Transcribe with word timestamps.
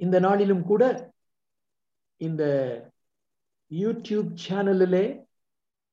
இந்த 0.00 0.20
நாளிலும் 0.20 0.62
கூட 0.62 1.12
இந்த 2.16 2.44
யூடியூப் 3.70 4.30
சேனலிலே 4.48 5.26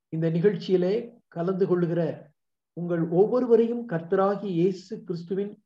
இந்த 0.10 0.30
நிகழ்ச்சியிலே 0.30 1.18
கலந்து 1.28 1.68
கொள்ளுகிற 1.68 2.32
உங்கள் 2.74 3.10
ஒவ்வொருவரையும் 3.10 3.90
கர்த்தராகி 3.90 4.46
இயேசு 4.46 5.04
கிறிஸ்துவின் 5.04 5.64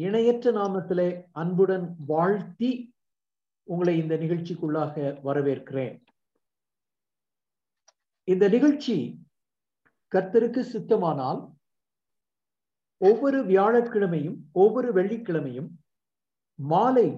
இணையற்ற 0.00 0.52
நாமத்திலே 0.52 1.28
அன்புடன் 1.32 1.96
வாழ்த்தி 2.06 2.70
உங்களை 3.62 3.98
இந்த 3.98 4.16
நிகழ்ச்சிக்குள்ளாக 4.16 4.94
வரவேற்கிறேன். 5.24 6.02
இந்த 8.24 8.48
நிகழ்ச்சி 8.48 8.96
கர்த்தருக்கு 10.12 10.62
சித்தமானால் 10.72 11.40
ஒவ்வொரு 12.96 13.38
வியாழக்கிழமையும் 13.44 14.38
ஒவ்வொரு 14.52 14.92
வெள்ளிக்கிழமையும் 14.92 15.68
மாலை 16.54 17.08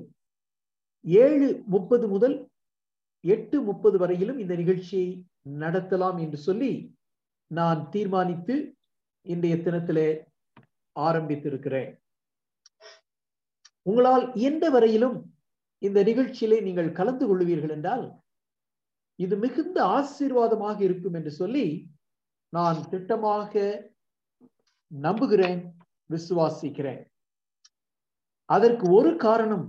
ஏழு 1.05 1.48
முப்பது 1.66 2.06
முதல் 2.09 2.37
எட்டு 3.24 3.56
முப்பது 3.62 3.97
வரையிலும் 3.98 4.38
இந்த 4.38 4.55
நிகழ்ச்சியை 4.55 5.09
நடத்தலாம் 5.62 6.19
என்று 6.25 6.38
சொல்லி 6.38 6.73
நான் 7.51 7.80
தீர்மானித்து 7.91 8.55
இன்றைய 9.27 9.56
தினத்திலே 9.56 10.09
ஆரம்பித்திருக்கிறேன். 10.97 11.91
உங்களால் 13.83 14.25
எந்த 14.48 14.65
வரையிலும் 14.70 15.16
இந்த 15.78 15.98
நிகழ்ச்சியிலே 16.02 16.59
நீங்கள் 16.62 16.97
கலந்து 16.98 17.25
கொள்வீர்கள் 17.27 17.75
என்றால் 17.77 18.05
இது 19.19 19.34
மிகுந்த 19.37 19.78
ஆசீர்வாதமாக 19.97 20.78
இருக்கும் 20.89 21.16
என்று 21.19 21.33
சொல்லி 21.41 21.66
நான் 22.53 22.78
திட்டமாக 22.92 23.53
நம்புகிறேன் 24.91 25.61
விசுவாசிக்கிறேன். 26.11 27.03
அதற்கு 28.48 28.87
ஒரு 28.98 29.11
காரணம் 29.27 29.66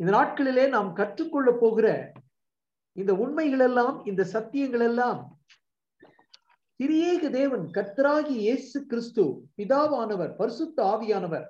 இந்த 0.00 0.10
நாட்களிலே 0.12 0.68
நாம் 0.68 0.92
கற்றுக்கொள்ள 0.92 1.50
போகிற 1.52 2.14
இந்த 2.96 3.12
உண்மைகள் 3.14 3.60
எல்லாம் 3.60 4.04
இந்த 4.04 4.24
சத்தியங்கள் 4.24 4.80
எல்லாம் 4.80 5.20
திரியேக 6.80 7.30
தேவன் 7.30 7.64
கர்த்தராகி 7.70 8.34
இயேசு 8.34 8.86
கிறிஸ்து 8.86 9.24
பிதாவானவர் 9.56 10.36
பரிசுத்த 10.36 10.82
ஆவியானவர் 10.84 11.46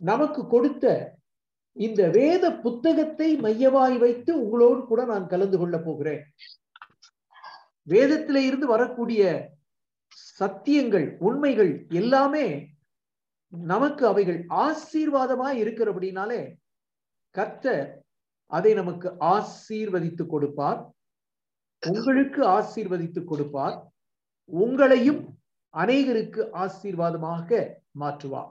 நமக்கு 0.00 0.46
கொடுத்த 0.46 1.16
இந்த 1.76 2.08
வேத 2.08 2.44
புத்தகத்தை 2.52 3.36
மையமாய் 3.36 3.98
வைத்து 3.98 4.32
உங்களோடு 4.40 4.86
கூட 4.86 5.04
நான் 5.04 5.26
கலந்து 5.26 5.58
கொள்ள 5.58 5.78
போகிறேன். 5.78 6.22
வேதத்திலே 7.86 8.36
இருந்து 8.36 8.66
வரக்கூடிய 8.66 9.22
சத்தியங்கள் 10.40 11.18
உண்மைகள் 11.20 11.86
எல்லாமே 11.90 12.46
நமக்கு 13.52 14.06
அவைகள் 14.06 14.40
ஆசீர்வாதமாய் 14.50 15.60
இருக்கிறபடினாலே 15.62 16.42
கர்த்தர் 17.32 18.04
அதை 18.46 18.74
நமக்கு 18.74 19.08
ஆசீர்வதித்து 19.20 20.26
கொடுப்பார். 20.26 20.94
உங்களுக்கு 21.82 22.48
ஆசீர்வதித்து 22.48 23.24
கொடுப்பார். 23.24 23.92
உங்களையும் 24.46 25.22
அநேகருக்கு 25.74 26.42
ஆசீர்வாதமாக 26.52 27.80
மாற்றுவார். 28.00 28.50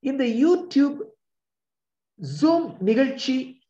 இந்த 0.00 0.24
யூடியூப் 0.24 1.00
ஜூம் 2.40 2.80
நிகழ்ச்சி 2.82 3.60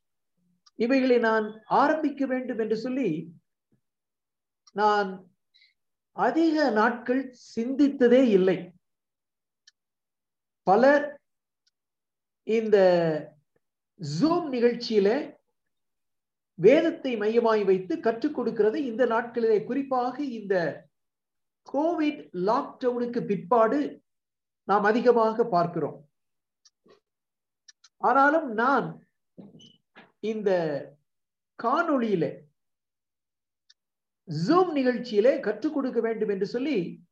இவைகளை 0.75 1.19
நான் 1.19 1.63
ஆரம்பிக்க 1.65 2.27
வேண்டும் 2.27 2.59
என்று 2.59 2.77
சொல்லி 2.77 3.39
நான் 4.73 5.33
அதிக 6.13 6.71
நாட்கள் 6.71 7.35
சிந்தித்ததே 7.57 8.23
இல்லை. 8.29 8.72
பலர் 10.63 11.21
இந்த 12.43 12.77
ஜூம் 14.01 14.47
நிகழ்ச்சியில 14.53 15.39
வேதத்தை 16.55 17.17
மையமாய் 17.17 17.65
வைத்து 17.65 18.01
கற்றுக் 18.01 18.35
கொடுக்கிறது. 18.35 18.85
இந்த 18.85 19.07
நாட்களிலே 19.07 19.65
குறிப்பாக 19.65 20.25
இந்த 20.25 20.87
கோவிட் 21.73 22.31
லாக்டவுனுக்கு 22.33 23.27
பிற்பாடு 23.27 24.05
நாம் 24.65 24.85
அதிகமாக 24.85 25.45
பார்க்கிறோம். 25.45 26.09
ஆனாலும் 27.97 28.53
நான் 28.53 29.07
இந்த 30.21 30.51
காணொளியில 31.59 32.25
ஜூம் 34.47 34.73
நிகழ்ச்சியிலே 34.79 35.41
கற்றுக் 35.41 35.75
கொடுக்க 35.75 36.01
வேண்டும் 36.01 36.29
என்று 36.29 36.47
சொல்லி 36.47 37.05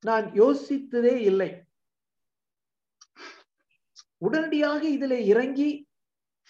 நான் 0.00 0.24
யோசித்ததே 0.24 1.14
இல்லை. 1.30 1.63
உடனடியாக 4.24 4.82
இதிலே 4.88 5.18
இறங்கி 5.26 5.70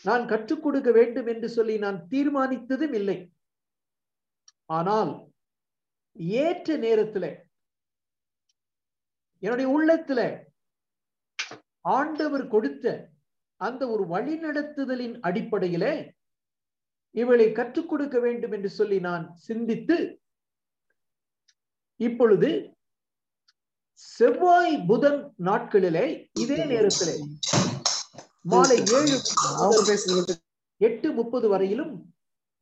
நான் 0.05 0.25
கற்றுக் 0.27 0.65
கொடுக்க 0.65 0.91
வேண்டும் 0.91 1.29
என்று 1.29 1.49
சொல்லி 1.49 1.75
நான் 1.79 1.99
தீர்மானித்ததும் 2.11 2.95
இல்லை. 2.95 3.17
ஆனால் 4.71 5.13
ஏற்ற 6.43 6.77
நேரத்தில் 6.77 7.31
என்னுடைய 9.43 9.69
உள்ளத்துல 9.71 10.21
ஆண்டவர் 11.91 12.47
கொடுத்த 12.49 12.87
அந்த 13.61 13.83
ஒரு 13.89 14.05
வழிநடத்துதலின் 14.07 15.17
அடிப்படையில 15.21 15.85
இவளை 17.15 17.47
கற்றுக் 17.53 17.91
கொடுக்க 17.91 18.17
வேண்டும் 18.19 18.53
என்று 18.53 18.71
சொல்லி 18.71 18.99
நான் 19.01 19.25
சிந்தித்து 19.41 19.97
இப்பொழுது 22.01 22.51
செவ்வாய் 24.09 24.77
புதன் 24.87 25.21
நாட்களிலே 25.47 26.07
இதே 26.43 26.61
நேரத்திலே 26.65 27.15
மாலை 28.53 28.77
ஏழு 28.97 29.17
எட்டு 30.81 31.09
முப்பது 31.19 31.47
வரையிலும் 31.53 31.93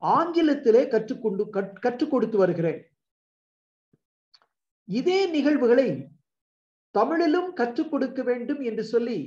ஆங்கிலத்திலே 0.03 0.83
கற்றுக்கொண்டு 0.93 1.45
கற்றுக் 1.85 2.13
கொடுத்து 2.13 2.37
வருகிறேன். 2.39 2.81
இதே 4.99 5.21
நிகழ்வுகளை 5.37 5.89
தமிழிலும் 6.99 7.51
கற்றுக் 7.61 7.91
கொடுக்க 7.91 8.23
வேண்டும் 8.31 8.61
என்று 8.71 8.85
சொல்லி 8.93 9.19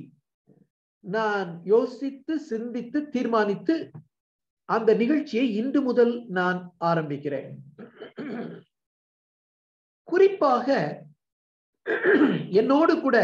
நான் 1.04 1.52
யோசித்து 1.74 2.34
சிந்தித்து 2.52 3.00
தீர்மானித்து 3.16 3.76
அந்த 4.70 4.94
நிகழ்ச்சியை 5.02 5.48
இன்று 5.56 5.82
முதல் 5.82 6.14
நான் 6.38 6.60
ஆரம்பிக்கிறேன். 6.86 7.52
குறிப்பாக 10.04 10.68
என்னோடு 12.60 12.94
கூட 13.02 13.18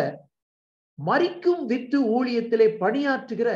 மறிக்கும் 1.06 1.66
வித்து 1.66 2.00
ஊழியத்திலே 2.16 2.68
பணியாற்றுகிற 2.80 3.50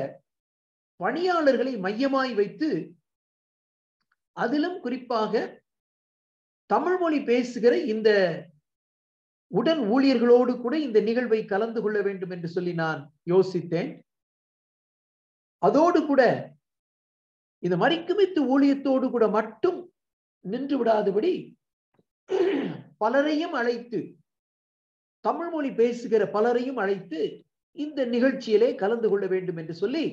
பணியாளர்களை 1.00 1.78
மையமாய் 1.78 2.34
வைத்து 2.34 2.70
அதிலும் 4.38 4.80
குறிப்பாக 4.80 5.64
தமிழ் 6.70 6.98
மொழி 6.98 7.20
பேசுகிற 7.22 7.78
இந்த 7.78 8.10
உடன் 9.52 9.80
ஊழியர்களோடு 9.80 10.62
கூட 10.62 10.80
இந்த 10.80 11.00
நிகழ்வை 11.02 11.46
கலந்து 11.46 11.82
கொள்ள 11.82 12.02
வேண்டும் 12.02 12.30
என்று 12.30 12.48
சொல்லி 12.48 12.74
நான் 12.74 13.02
யோசித்தேன். 13.30 14.02
அதோடு 15.58 16.06
கூட 16.06 16.22
இந்த 17.64 17.76
மறிக்குமித்து 17.78 18.40
ஊழியத்தோடு 18.54 19.10
கூட 19.10 19.28
மட்டும் 19.28 19.80
நின்று 20.46 20.78
விடாதபடி 20.78 21.34
பலரையும் 22.98 23.54
அழைத்து 23.54 24.00
தமிழ் 25.26 25.50
மொழி 25.50 25.72
பேசுகிற 25.72 26.28
பலரையும் 26.28 26.78
அழைத்து 26.78 27.20
இந்த 27.72 28.06
நிகழ்ச்சியிலே 28.06 28.76
கலந்து 28.76 29.10
கொள்ள 29.10 29.28
வேண்டும் 29.28 29.58
என்று 29.58 29.74
சொல்லி 29.74 30.06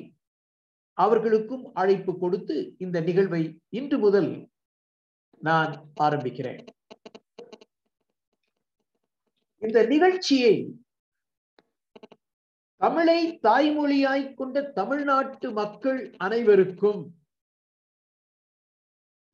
அவர்களுக்கும் 0.99 1.65
அழைப்பு 1.75 2.19
கொடுத்து 2.19 2.75
இந்த 2.79 3.01
நிகழ்வை 3.01 3.43
இன்று 3.69 3.99
முதல் 3.99 4.49
நான் 5.41 5.73
ஆரம்பிக்கிறேன். 6.01 6.61
இந்த 9.59 9.87
நிகழ்ச்சியை 9.87 10.55
தமிழை 12.77 13.39
தாய்மொழியாய் 13.43 14.35
கொண்ட 14.35 14.63
தமிழ்நாட்டு 14.63 15.49
மக்கள் 15.53 16.01
அனைவருக்கும் 16.17 17.03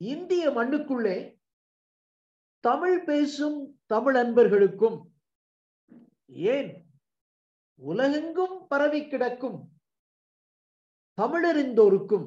இந்திய 0.01 0.51
மண்ணுக்குள்ளே 0.51 1.19
தமிழ் 2.65 3.05
பேசும் 3.05 3.59
தமிழ் 3.87 4.15
அன்பர்களுக்கும் 4.15 4.99
ஏன்? 6.31 6.71
உலகெங்கும் 7.79 8.67
பரவி 8.69 9.09
கிடக்கும் 9.09 9.59
தமிழறிந்தோருக்கும் 11.19 12.27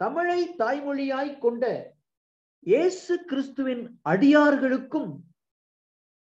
தமிழை 0.00 0.40
தாய்மொழியாய் 0.56 1.38
கொண்ட 1.38 1.64
இயேசு 2.66 3.24
கிறிஸ்துவின் 3.24 4.00
அடியார்களுக்கும் 4.02 5.10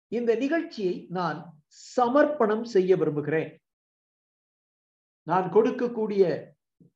இந்த 0.08 0.34
நிகழ்ச்சியை 0.34 1.06
நான் 1.10 1.38
சமர்ப்பணம் 1.96 2.64
செய்ய 2.64 2.96
விரும்புகிறேன். 2.96 3.50
நான் 5.26 5.46
கொடுக்கக்கூடிய 5.52 6.24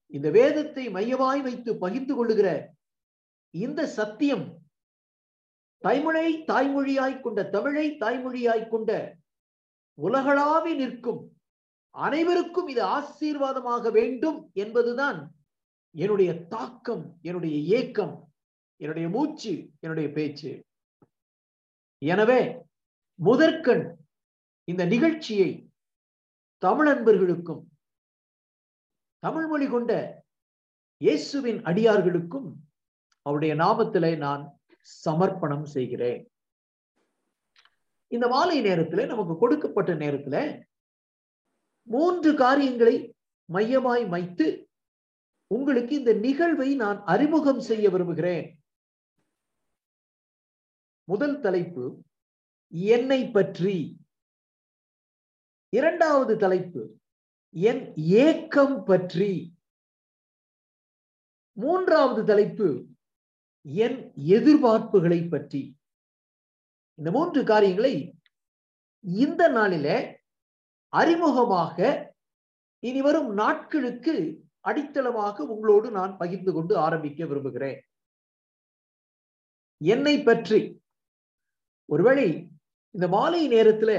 இந்த 0.06 0.30
வேதத்தை 0.30 0.88
மையமாய் 0.88 1.42
வைத்து 1.42 1.78
பகிர்ந்து 1.78 2.14
கொள்ளுகிற 2.14 2.48
இந்த 3.54 3.86
சத்தியம் 3.86 4.44
தாய்மொழை 5.84 6.44
தாய்மொழியாய் 6.44 7.20
கொண்ட 7.20 7.42
தமிழை 7.44 7.96
தாய்மொழியாய் 7.96 8.68
கொண்ட 8.68 9.18
உலகளாவி 9.94 10.74
நிற்கும் 10.74 11.36
அனைவருக்கும் 11.90 12.66
இது 12.66 12.82
ஆசீர்வாதமாக 12.82 13.90
வேண்டும் 13.90 14.50
என்பதுதான் 14.52 15.32
என்னுடைய 15.90 16.34
தாக்கம் 16.48 17.18
என்னுடைய 17.22 17.78
ஏக்கம் 17.78 18.26
என்னுடைய 18.76 19.08
மூச்சு 19.08 19.70
என்னுடைய 19.80 20.12
பேச்சு. 20.12 20.62
எனவே 21.98 22.40
முதற்கண் 23.14 23.84
இந்த 24.64 24.84
நிகழ்ச்சியை 24.84 25.70
தமிழ் 26.58 26.88
அன்பர்களுக்கும் 26.88 27.70
தமிழ் 29.18 29.46
மொழி 29.46 29.66
கொண்ட 29.66 30.22
இயேசுவின் 31.00 31.64
அடியார்களுக்கும் 31.64 32.48
அவருடைய 33.22 33.54
நாமத்திலே 33.54 34.16
நான் 34.16 34.57
சமர்ப்பணம் 35.04 35.64
செய்கிறேன். 35.64 36.22
இந்த 38.12 38.28
மாலை 38.28 38.60
நேரத்துல 38.60 39.06
நமக்கு 39.06 39.34
கொடுக்கப்பட்ட 39.38 39.94
நேரத்துல 39.94 40.36
மூன்று 41.88 42.30
காரியங்களை 42.34 42.96
மையமாய் 43.44 44.04
வைத்து 44.04 44.46
உங்களுக்கு 45.46 45.94
இந்த 45.94 46.12
நிகழ்வை 46.12 46.74
நான் 46.74 46.98
அறிமுகம் 47.04 47.60
செய்ய 47.60 47.90
விரும்புகிறேன். 47.90 48.48
முதல் 51.08 51.40
தலைப்பு 51.40 51.84
என்னை 52.68 53.20
பற்றி. 53.30 53.76
இரண்டாவது 55.72 56.36
தலைப்பு 56.36 56.82
என் 57.54 57.82
ஏக்கம் 57.96 58.84
பற்றி. 58.84 59.32
மூன்றாவது 61.56 62.24
தலைப்பு 62.24 62.68
என் 63.84 63.98
எதிர்பார்ப்புகளை 64.36 65.20
பற்றி. 65.28 65.62
இந்த 66.98 67.10
மூன்று 67.10 67.40
காரியங்களை 67.44 67.94
இந்த 69.02 69.42
நாளில 69.48 69.88
அறிமுகமாக 70.92 71.78
இனி 72.82 73.00
வரும் 73.02 73.30
நாட்களுக்கு 73.32 74.14
அடித்தளமாக 74.60 75.46
உங்களோடு 75.54 75.90
நான் 75.90 76.16
பகிர்ந்து 76.16 76.52
கொண்டு 76.52 76.74
ஆரம்பிக்க 76.76 77.26
விரும்புகிறேன். 77.26 77.78
என்னை 79.80 80.14
பற்றி. 80.22 80.60
ஒருவேளை 81.84 82.28
இந்த 82.90 83.08
மாலை 83.08 83.42
நேரத்துல 83.48 83.92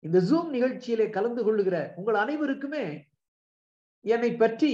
இந்த 0.00 0.18
ஜூம் 0.20 0.50
நிகழ்ச்சியிலே 0.56 1.10
கலந்து 1.10 1.44
கொள்ளுகிற 1.44 1.76
உங்கள் 1.96 2.14
அனைவருக்குமே 2.14 2.84
என்னை 4.00 4.30
பற்றி 4.36 4.72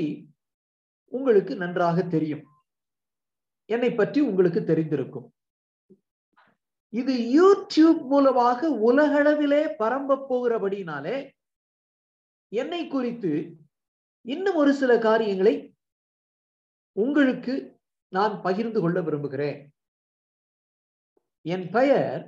உங்களுக்கு 1.13 1.57
நன்றாக 1.57 2.03
தெரியும். 2.03 2.45
என்னை 3.75 3.91
பற்றி 3.95 4.21
உங்களுக்கு 4.21 4.61
தெரிந்திருக்கும். 4.61 5.27
இது 6.89 7.15
யூடியூப் 7.39 8.01
மூலமாக 8.13 8.69
உலகளவிலே 8.89 9.63
பரம்ப 9.83 10.21
போகிறபடினாலே 10.31 11.17
என்னை 12.49 12.87
குறித்து 12.87 13.33
இன்னும் 14.21 14.55
ஒரு 14.55 14.73
சில 14.81 14.93
காரியங்களை 14.99 15.55
உங்களுக்கு 16.93 17.55
நான் 18.09 18.35
பகிர்ந்து 18.43 18.79
கொள்ள 18.81 18.99
விரும்புகிறேன். 19.01 19.59
என் 21.43 21.67
பெயர் 21.71 22.23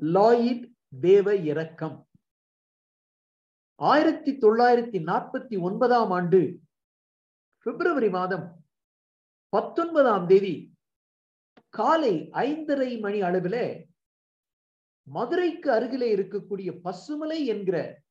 லாயிட் 0.00 0.64
தேவ 1.00 1.34
இரக்கம் 1.50 1.98
ஆயிரத்தி 3.76 4.32
தொள்ளாயிரத்தி 4.42 4.98
நாற்பத்தி 5.10 5.56
ஒன்பதாம் 5.60 6.10
ஆண்டு 6.10 6.40
பிப்ரவரி 7.66 8.10
மாதம் 8.10 8.46
பத்தொன்பதாம் 9.54 10.26
தேதி 10.26 10.54
காலை 11.68 12.30
ஐந்தரை 12.42 13.00
மணி 13.00 13.22
அளவிலே 13.22 13.64
மதுரைக்கு 15.02 15.72
அருகிலே 15.72 16.16
இருக்கக்கூடிய 16.16 16.70
பசுமலை 16.84 17.44
என்கிற 17.44 18.02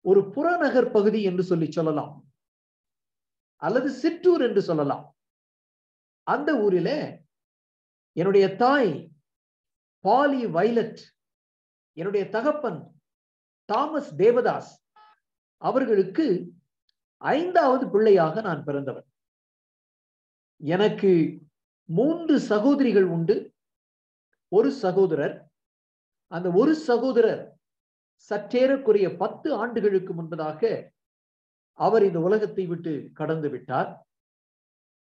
ஒரு 0.00 0.30
புறநகர் 0.30 0.90
பகுதி 0.90 1.22
என்று 1.22 1.42
சொல்லி 1.42 1.70
சொல்லலாம். 1.70 2.14
அல்லது 3.56 3.90
சிற்றூர் 3.90 4.42
என்று 4.42 4.62
சொல்லலாம். 4.62 5.16
அந்த 6.22 6.52
ஊரில 6.54 6.90
என்னுடைய 8.12 8.56
தாய் 8.56 9.12
பாலி 10.00 10.46
வைலட் 10.46 11.00
என்னுடைய 11.92 12.28
தகப்பன் 12.28 12.80
தாமஸ் 13.64 14.14
தேவதாஸ் 14.14 14.70
அவர்களுக்கு 15.56 16.52
ஐந்தாவது 17.16 17.90
பிள்ளையாக 17.90 18.40
நான் 18.40 18.64
பிறந்தவன். 18.64 19.08
எனக்கு 20.64 21.40
மூன்று 21.84 22.40
சகோதரிகள் 22.40 23.04
உண்டு. 23.04 23.54
ஒரு 24.48 24.72
சகோதரர். 24.72 25.48
அந்த 26.26 26.50
ஒரு 26.50 26.74
சகோதரர் 26.74 27.58
சற்றேறக்குறைய 28.28 29.16
பத்து 29.16 29.54
ஆண்டுகளுக்கு 29.54 30.12
முன்பதாக 30.14 30.90
அவர் 31.72 32.02
இந்த 32.02 32.20
உலகத்தை 32.20 32.66
விட்டு 32.66 33.10
கடந்து 33.12 33.48
விட்டார். 33.48 34.06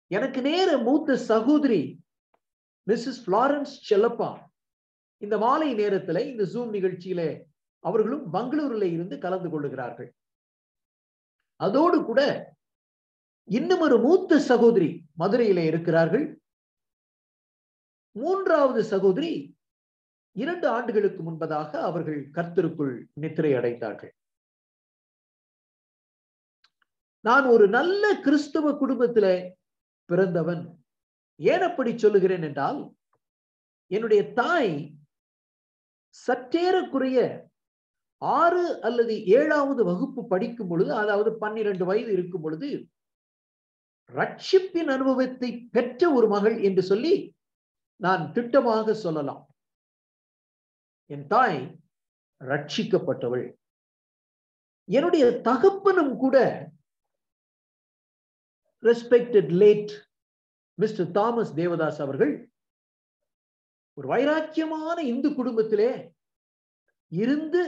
எனக்கு 0.07 0.41
நேர 0.41 0.77
மூத்த 0.77 1.17
சகோதரி 1.17 2.01
மிஸ்ஸஸ் 2.87 3.21
பிளாரன்ஸ் 3.25 3.73
செல்லப்பா. 3.89 4.29
இந்த 5.17 5.37
மாலை 5.37 5.75
நேரத்துல 5.75 6.25
இந்த 6.25 6.43
ஜூம் 6.43 6.73
நிகழ்ச்சியில 6.77 7.43
அவர்களும் 7.79 8.33
பெங்களூருல 8.33 8.83
இருந்து 8.83 9.17
கலந்து 9.17 9.49
கொள்ளுகிறார்கள். 9.49 10.13
அதோடு 11.55 12.03
கூட 12.03 12.21
இன்னும் 13.47 13.79
ஒரு 13.79 13.97
மூத்த 13.99 14.39
சகோதரி 14.39 14.89
மதுரையில 15.19 15.59
இருக்கிறார்கள். 15.69 16.25
மூன்றாவது 18.15 18.81
சகோதரி 18.83 19.31
இரண்டு 20.35 20.67
ஆண்டுகளுக்கு 20.67 21.21
முன்பதாக 21.23 21.71
அவர்கள் 21.81 22.19
கர்த்தருக்குள் 22.37 22.95
நித்திரை 23.13 23.51
அடைந்தார்கள். 23.53 24.13
நான் 27.25 27.45
ஒரு 27.45 27.65
நல்ல 27.67 28.03
கிறிஸ்தவ 28.25 28.71
குடும்பத்தில 28.71 29.27
பிறந்தவன். 30.09 30.63
ஏன் 31.39 31.61
அப்படி 31.61 31.91
சொல்லுகிறேன் 31.97 32.41
என்றால் 32.41 32.79
என்னுடைய 33.91 34.21
தாய் 34.33 34.73
சற்றேறக்குறைய 36.15 37.19
ஆறு 38.21 38.65
அல்லது 38.81 39.13
ஏழாவது 39.37 39.81
வகுப்பு 39.83 40.21
படிக்கும் 40.27 40.67
பொழுது 40.67 40.91
அதாவது 40.95 41.29
பன்னிரண்டு 41.37 41.85
வயது 41.85 42.11
இருக்கும் 42.13 42.41
பொழுது 42.41 42.69
ரட்சிப்பின் 44.13 44.89
அனுபவத்தை 44.95 45.49
பெற்ற 45.71 46.11
ஒரு 46.13 46.27
மகள் 46.27 46.57
என்று 46.61 46.83
சொல்லி 46.83 47.13
நான் 48.01 48.23
திட்டமாக 48.33 48.93
சொல்லலாம். 48.93 49.43
என் 51.09 51.27
தாய் 51.27 51.59
ரட்சிக்கப்பட்டவள். 52.41 53.45
என்னுடைய 54.89 55.25
தகப்பனும் 55.41 56.15
கூட 56.17 56.37
respected 58.83 59.51
late 59.61 59.93
mister 60.77 61.09
Thomas 61.11 61.53
Devadas 61.53 62.01
அவர்கள் 62.01 62.33
ஒரு 63.97 64.07
வைராக்கியமான 64.07 64.97
இந்து 65.03 65.29
குடும்பத்திலே 65.33 65.91
இருந்து 67.11 67.61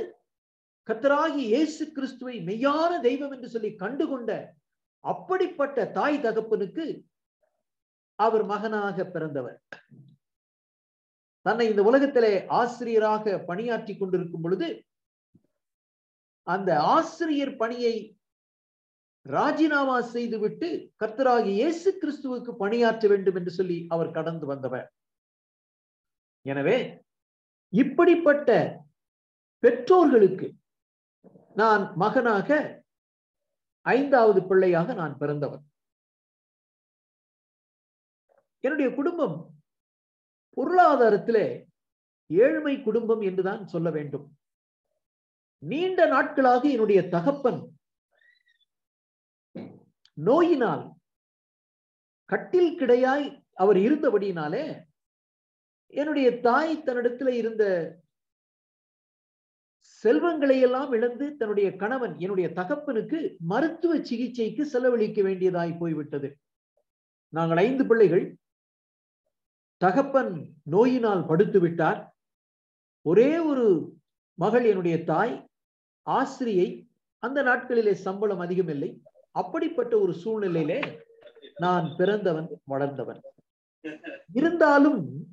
கத்தராகி 0.87 1.43
இயேசு 1.53 1.83
கிறிஸ்துவை 1.91 2.35
மெய்யான 2.41 2.91
தெய்வம் 3.01 3.31
என்று 3.31 3.49
சொல்லி 3.49 3.69
கண்டுகொண்ட 3.75 4.31
அப்படிப்பட்ட 5.11 5.85
தாய் 5.97 6.17
தகப்பனுக்கு 6.25 6.85
அவர் 8.19 8.43
மகனாக 8.51 9.05
பிறந்தவர். 9.15 9.57
தன்னை 11.45 11.65
இந்த 11.71 11.81
உலகத்திலே 11.89 12.33
ஆசிரியராக 12.59 13.35
பணியாற்றி 13.49 13.93
கொண்டிருக்கும் 13.95 14.43
பொழுது 14.45 14.67
அந்த 16.47 16.69
ஆசிரியர் 16.95 17.53
பணியை 17.61 17.95
ராஜினாமா 19.25 19.97
செய்துவிட்டு 20.13 20.67
கர்த்தராகி 21.01 21.51
இயேசு 21.59 21.89
கிறிஸ்துவுக்கு 22.01 22.51
பணியாற்ற 22.63 23.07
வேண்டும் 23.13 23.37
என்று 23.39 23.51
சொல்லி 23.59 23.77
அவர் 23.95 24.15
கடந்து 24.17 24.45
வந்தவர். 24.51 24.85
எனவே 26.45 26.77
இப்படிப்பட்ட 27.73 28.49
பெற்றோர்களுக்கு 29.63 30.47
நான் 31.55 31.83
மகனாக 32.03 32.49
ஐந்தாவது 33.95 34.39
பிள்ளையாக 34.49 34.93
நான் 34.93 35.15
பிறந்தவன். 35.21 35.63
என்னுடைய 38.63 38.89
குடும்பம் 38.95 39.37
பொருளாதாரத்திலே 40.57 41.47
ஏழ்மை 42.29 42.75
குடும்பம் 42.87 43.21
என்றுதான் 43.29 43.61
சொல்ல 43.73 43.89
வேண்டும். 43.97 44.25
நீண்ட 45.63 45.99
நாட்களாக 46.13 46.63
என்னுடைய 46.75 47.01
தகப்பன் 47.15 47.61
நோயினால் 50.17 50.83
கட்டில் 52.31 52.73
கிடையாய் 52.79 53.25
அவர் 53.63 53.77
இருந்தபடியினாலே 53.87 54.65
என்னுடைய 55.93 56.27
தாய் 56.45 56.73
தன்னிடத்தில் 56.85 57.33
இருந்த 57.41 57.63
செல்வங்களை 59.87 60.59
எல்லாம் 60.59 60.91
இழந்து 60.91 61.35
தன்னுடைய 61.35 61.75
கணவன் 61.75 62.19
என்னுடைய 62.19 62.49
தகப்பனுக்கு 62.49 63.35
மருத்துவ 63.39 64.03
சிகிச்சைக்கு 64.03 64.65
செலவழிக்க 64.65 65.21
வேண்டியதாய் 65.21 65.77
போய்விட்டது. 65.77 66.37
நாங்கள் 67.29 67.57
ஐந்து 67.57 67.85
பிள்ளைகள். 67.85 68.37
தகப்பன் 69.77 70.49
நோயினால் 70.63 71.25
படுத்து 71.25 71.59
விட்டார். 71.59 72.15
ஒரே 73.01 73.37
ஒரு 73.37 73.93
மகள் 74.33 74.65
என்னுடைய 74.65 75.03
தாய் 75.03 75.49
ஆசிரியை. 76.01 76.89
அந்த 77.19 77.43
நாட்களிலே 77.43 77.91
சம்பளம் 77.91 78.39
அதிகம் 78.39 78.67
இல்லை 78.67 79.01
அப்படிப்பட்ட 79.31 79.99
ஒரு 79.99 80.13
சூழ்நிலையிலே 80.23 80.99
நான் 81.55 81.93
பிறந்தவன் 81.97 82.61
வளர்ந்தவன். 82.63 83.21
இருந்தாலும் 84.33 85.25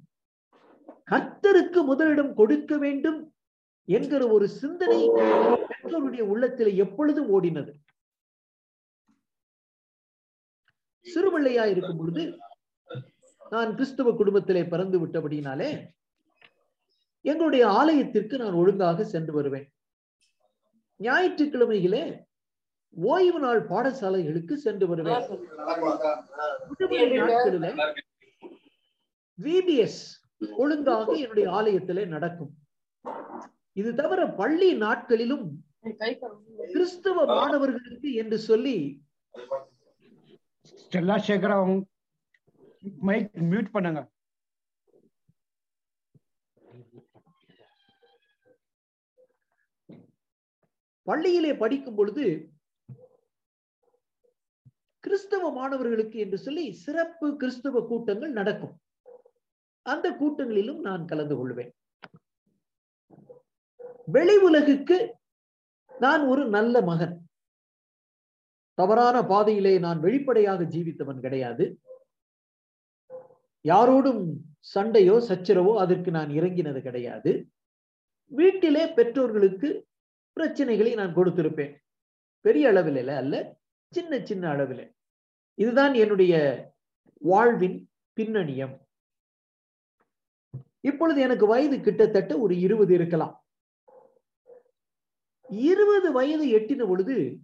கர்த்தருக்கு 1.11 1.85
முதலிடம் 1.85 2.35
கொடுக்க 2.35 2.79
வேண்டும் 2.79 3.34
என்கிற 3.85 4.29
ஒரு 4.29 4.49
சிந்தனை 4.49 5.01
பெற்றோருடைய 5.69 6.21
உள்ளத்தில் 6.21 6.77
எப்பொழுதும் 6.77 7.31
ஓடினது. 7.37 7.73
சிறுபிள்ளையா 11.07 11.65
இருக்கும் 11.71 11.99
பொழுது 11.99 12.39
நான் 13.51 13.73
கிறிஸ்துவ 13.75 14.13
குடும்பத்திலே 14.13 14.65
பிறந்து 14.65 15.07
விட்டபடினாலே 15.07 15.71
எங்களுடைய 17.21 17.69
ஆலயத்திற்கு 17.69 18.39
நான் 18.39 18.53
ஒழுங்காக 18.53 19.05
சென்று 19.05 19.33
வருவேன். 19.33 19.67
ஞாயிற்றுக்கிழமைகளே 21.01 22.03
ஓய்வு 22.97 23.39
நாள் 23.39 23.67
பாடசாலைகளுக்கு 23.69 24.55
சென்று 24.55 24.87
வருவேன். 24.89 25.23
விபிஎஸ் 29.39 30.03
ஒழுங்காக 30.57 31.13
என்னுடைய 31.13 31.51
ஆலயத்திலே 31.51 32.07
நடக்கும். 32.07 32.53
இது 33.81 33.91
தவிர 34.01 34.21
பள்ளி 34.41 34.69
நாட்களிலும் 34.85 35.47
கிறிஸ்தவ 36.73 37.25
மாணவர்களுக்கு 37.39 38.11
என்று 38.23 38.39
சொல்லி 38.49 38.77
ஸ்டெல்லா 40.71 41.17
சேகரா 41.27 41.57
மைக் 43.09 43.31
மியூட் 43.53 43.75
பண்ணுங்க. 43.77 44.01
பள்ளியிலே 51.09 51.53
படிக்கும் 51.63 51.97
பொழுது 51.99 52.25
கிறிஸ்தவ 55.05 55.49
மாணவர்களுக்கு 55.59 56.17
என்று 56.25 56.39
சொல்லி 56.45 56.65
சிறப்பு 56.85 57.27
கிறிஸ்தவ 57.41 57.83
கூட்டங்கள் 57.91 58.33
நடக்கும். 58.39 58.75
அந்த 59.93 60.07
கூட்டங்களிலும் 60.21 60.81
நான் 60.87 61.09
கலந்து 61.11 61.35
கொள்வேன். 61.37 61.73
வெளி 64.07 64.37
உலகுக்கு 64.37 65.11
நான் 65.99 66.27
ஒரு 66.27 66.47
நல்ல 66.47 66.81
மகன். 66.81 67.29
தவறான 68.75 69.23
பாதையிலே 69.23 69.79
நான் 69.79 70.01
வெளிப்படையாக 70.01 70.63
ஜீவித்தவன் 70.63 71.21
கிடையாது. 71.21 71.81
யாரோடும் 73.69 74.33
சண்டையோ 74.75 75.17
சச்சரவோ 75.29 75.77
அதற்கு 75.77 76.11
நான் 76.11 76.29
இறங்கினது 76.29 76.83
கிடையாது. 76.83 77.51
வீட்டிலே 78.27 78.87
பெற்றோர்களுக்கு 78.87 79.87
பிரச்சனைகளை 80.41 80.95
நான் 80.95 81.17
கொடுத்திருப்பேன். 81.17 81.77
பெரிய 82.41 82.69
அளவில் 82.69 83.09
அல்ல 83.09 83.57
சின்ன 83.89 84.25
சின்ன 84.25 84.49
அளவில். 84.49 84.95
இதுதான் 85.55 85.95
என்னுடைய 85.95 86.35
வாழ்வின் 87.19 87.91
பின்னணியம். 88.21 88.81
இப்பொழுது 90.81 91.21
எனக்கு 91.21 91.47
வயது 91.47 91.81
கிட்டத்தட்ட 91.81 92.39
ஒரு 92.39 92.61
இருபது 92.61 92.95
இருக்கலாம். 92.95 93.44
இருபது 95.57 96.13
வயது 96.13 96.47
எட்டின 96.47 96.87
பொழுது 96.89 97.37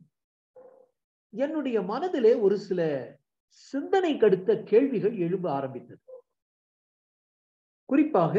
என்னுடைய 1.29 1.83
மனதிலே 1.83 2.35
ஒரு 2.35 2.59
சில 2.59 2.81
சிந்தனை 3.51 4.15
கடுத்த 4.15 4.63
கேள்விகள் 4.63 5.17
எழும்ப 5.17 5.53
ஆரம்பித்தது. 5.53 6.01
குறிப்பாக 7.85 8.35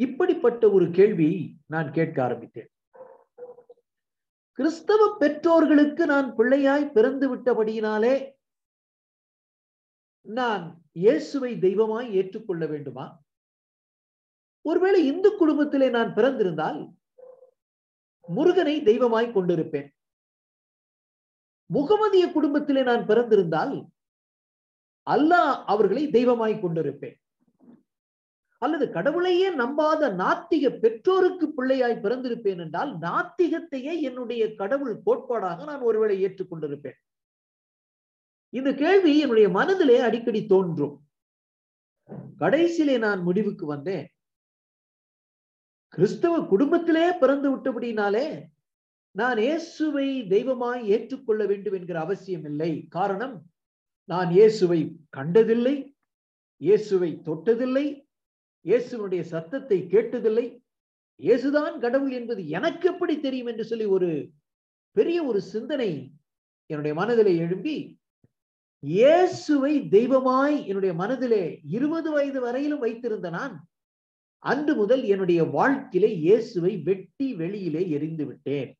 இப்படிப்பட்ட 0.00 0.70
ஒரு 0.70 0.90
கேள்வி 0.90 1.56
நான் 1.66 1.92
கேட்க 1.92 2.22
ஆரம்பித்தேன். 2.22 2.70
கிறிஸ்தவ 4.52 5.16
பெற்றோர்களுக்கு 5.18 6.06
நான் 6.06 6.36
பிள்ளையாய் 6.36 6.92
பிறந்து 6.92 7.36
விட்டபடியினாலே 7.36 8.14
நான் 10.22 10.64
இயேசுவை 10.92 11.58
தெய்வமாய் 11.58 12.14
ஏற்றுக்கொள்ள 12.14 12.66
வேண்டுமா? 12.66 13.22
ஒருவேளை 14.62 15.06
இந்து 15.06 15.36
குடும்பத்திலே 15.36 15.90
நான் 15.90 16.14
பிறந்திருந்தால் 16.14 16.80
முருகனை 18.36 18.82
தெய்வமாய் 18.82 19.34
கொண்டிருப்பேன். 19.34 19.88
முகமதிய 21.70 22.24
குடும்பத்திலே 22.32 22.82
நான் 22.82 23.06
பிறந்திருந்தால் 23.06 23.74
அல்லாஹ் 25.06 25.54
அவர்களை 25.72 26.10
தெய்வமாய் 26.10 26.62
கொண்டிருப்பேன். 26.62 27.16
அல்லது 28.62 28.86
கடவுளையே 28.90 29.48
நம்பாத 29.56 30.08
நாத்திக 30.22 30.64
பெற்றோருக்கு 30.80 31.46
பிள்ளையாய் 31.56 32.02
பிறந்திருப்பேன் 32.02 32.60
என்றால் 32.64 32.90
நாத்திகத்தையே 32.98 33.94
என்னுடைய 34.00 34.42
கடவுள் 34.54 34.96
கோட்பாடாக 35.06 35.64
நான் 35.64 35.80
ஒருவேளை 35.80 36.16
ஏற்றுக்கொண்டிருப்பேன். 36.24 36.98
இந்த 38.52 38.70
கேள்வி 38.74 39.12
என்னுடைய 39.18 39.48
மனதிலே 39.48 39.98
அடிக்கடி 39.98 40.46
தோன்றும். 40.46 40.94
கடைசியிலே 42.38 42.98
நான் 42.98 43.20
முடிவுக்கு 43.22 43.66
வந்தேன். 43.66 44.06
கிறிஸ்தவ 45.94 46.34
குடும்பத்திலே 46.46 47.06
பிறந்து 47.18 47.48
விட்டபடினாலே 47.50 48.26
நான் 49.14 49.38
இயேசுவை 49.38 50.08
தெய்வமாய் 50.28 50.82
ஏற்றுக்கொள்ள 50.86 51.42
வேண்டும் 51.46 51.74
என்கிற 51.74 51.98
அவசியம் 52.00 52.44
இல்லை. 52.44 52.72
காரணம் 52.88 53.34
நான் 54.08 54.30
இயேசுவை 54.30 54.80
கண்டதில்லை 55.10 55.76
இயேசுவை 56.60 57.10
தொட்டதில்லை 57.26 57.86
இயேசுவனுடைய 58.64 59.22
சத்தத்தை 59.32 59.78
கேட்டதில்லை. 59.92 60.46
இயேசுதான் 61.20 61.74
கடவுள் 61.80 62.12
என்பது 62.12 62.42
எனக்கு 62.48 62.88
எப்படி 62.88 63.14
தெரியும் 63.20 63.46
என்று 63.46 63.64
சொல்லி 63.64 63.86
ஒரு 63.96 64.10
பெரிய 64.96 65.18
ஒரு 65.24 65.40
சிந்தனை 65.54 65.90
என்னுடைய 66.70 66.94
மனதிலே 66.94 67.32
எழும்பி 67.36 67.76
இயேசுவை 68.82 69.72
தெய்வமாய் 69.88 70.56
என்னுடைய 70.66 70.92
மனதிலே 70.94 71.42
இருபது 71.76 72.10
வயது 72.10 72.40
வரையிலும் 72.40 72.84
வைத்திருந்த 72.84 73.30
நான் 73.30 73.54
அன்று 74.40 74.74
முதல் 74.74 75.02
என்னுடைய 75.02 75.44
வாழ்க்கையிலே 75.44 76.16
இயேசுவை 76.16 76.76
வெட்டி 76.76 77.34
வெளியிலே 77.34 77.90
எரிந்து 77.90 78.26
விட்டேன். 78.26 78.78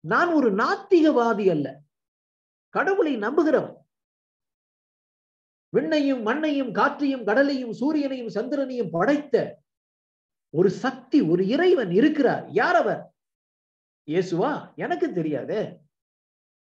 நான் 0.00 0.28
ஒரு 0.32 0.54
நாத்திகவாதி 0.54 1.50
அல்ல. 1.50 1.80
கடவுளை 2.68 3.16
நம்புகிறவன். 3.16 3.76
விண்ணையும் 5.76 6.22
மண்ணையும் 6.22 6.72
காற்றையும் 6.72 7.24
கடலையும் 7.24 7.72
சூரியனையும் 7.72 8.26
சந்திரனையும் 8.26 8.90
படைத்த 8.90 9.62
ஒரு 10.50 10.70
சக்தி 10.70 11.20
ஒரு 11.20 11.46
இறைவன் 11.46 11.90
இருக்கிறார். 11.90 12.50
யார் 12.50 12.74
அவர்? 12.74 13.12
இயேசுவா? 14.10 14.74
எனக்கு 14.74 15.12
தெரியாது. 15.12 15.78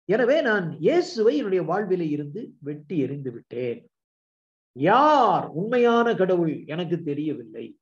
எனவே 0.06 0.42
நான் 0.42 0.80
இயேசுவை 0.80 1.38
என்னுடைய 1.38 1.64
வாழ்விலே 1.64 2.10
இருந்து 2.10 2.54
வெட்டி 2.60 2.98
எறிந்து 3.00 3.32
விட்டேன். 3.32 3.92
யார் 4.72 5.48
உண்மையான 5.48 6.16
கடவுள் 6.16 6.64
எனக்கு 6.66 7.04
தெரியவில்லை. 7.04 7.80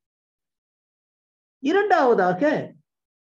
இரண்டாவதாக 1.60 2.74